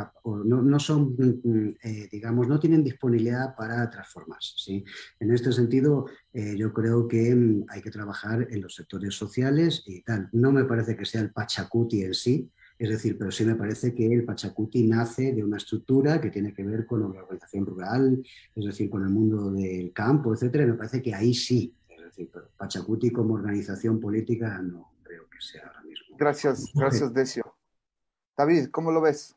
[0.45, 4.55] no, son, mm, eh, digamos, no tienen disponibilidad para transformarse.
[4.57, 4.85] ¿sí?
[5.21, 9.83] En este sentido, eh, yo creo que mm, hay que trabajar en los sectores sociales
[9.87, 10.29] y tal.
[10.33, 13.95] No me parece que sea el Pachacuti en sí, es decir, pero sí me parece
[13.95, 18.23] que el Pachacuti nace de una estructura que tiene que ver con la organización rural,
[18.55, 20.67] es decir, con el mundo del campo, etcétera.
[20.67, 25.41] me parece que ahí sí, es decir, pero Pachacuti como organización política no creo que
[25.41, 26.17] sea ahora mismo.
[26.19, 27.52] Gracias, gracias, Decio.
[28.37, 29.35] David, ¿cómo lo ves?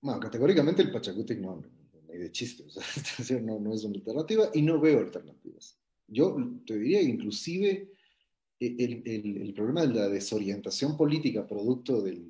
[0.00, 2.70] Bueno, categóricamente el Pachacutic no, no, hay de chiste, o
[3.22, 5.78] sea, no, no, es una alternativa y no veo alternativas.
[6.08, 7.92] Yo te diría inclusive
[8.58, 12.28] e, el, el, el problema de la desorientación política producto del,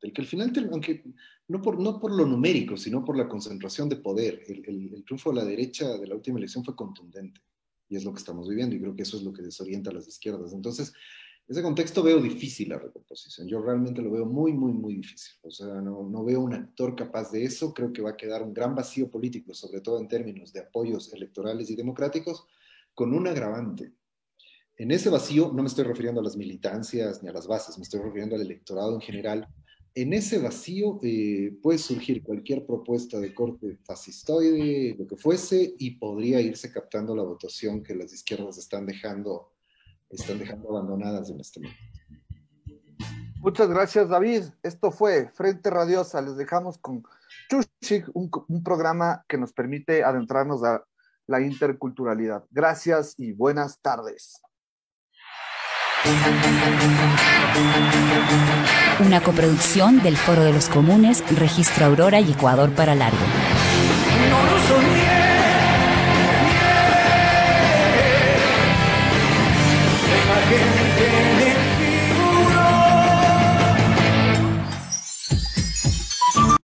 [0.00, 1.02] del que al final, aunque
[1.48, 5.30] no por, no por lo numérico, sino por la concentración de poder, el, el, triunfo
[5.30, 7.40] de la derecha de la última elección fue contundente
[7.88, 9.94] y es lo que estamos viviendo y creo que eso es lo que desorienta a
[9.94, 10.52] las izquierdas.
[10.52, 10.92] Entonces,
[11.48, 13.46] ese contexto veo difícil la recomposición.
[13.46, 15.34] Yo realmente lo veo muy, muy, muy difícil.
[15.42, 17.72] O sea, no, no, veo un actor capaz de eso.
[17.72, 21.12] Creo que va a quedar un gran vacío político, sobre todo en términos de apoyos
[21.12, 22.46] electorales y democráticos,
[22.94, 23.92] con un agravante.
[24.76, 27.84] En ese vacío no me estoy refiriendo a las militancias ni a las bases, me
[27.84, 29.48] estoy refiriendo al electorado en general.
[29.94, 35.92] En ese vacío eh, puede surgir cualquier propuesta de corte fascistoide, lo que fuese, y
[35.92, 39.52] podría irse captando la votación que las izquierdas están dejando
[40.10, 41.80] están dejando abandonadas en este momento.
[43.40, 44.44] Muchas gracias, David.
[44.62, 46.20] Esto fue Frente Radiosa.
[46.20, 47.04] Les dejamos con
[47.48, 50.84] Chuchik, un, un programa que nos permite adentrarnos a
[51.26, 52.44] la interculturalidad.
[52.50, 54.40] Gracias y buenas tardes.
[59.00, 63.18] Una coproducción del Foro de los Comunes, Registro Aurora y Ecuador para Largo.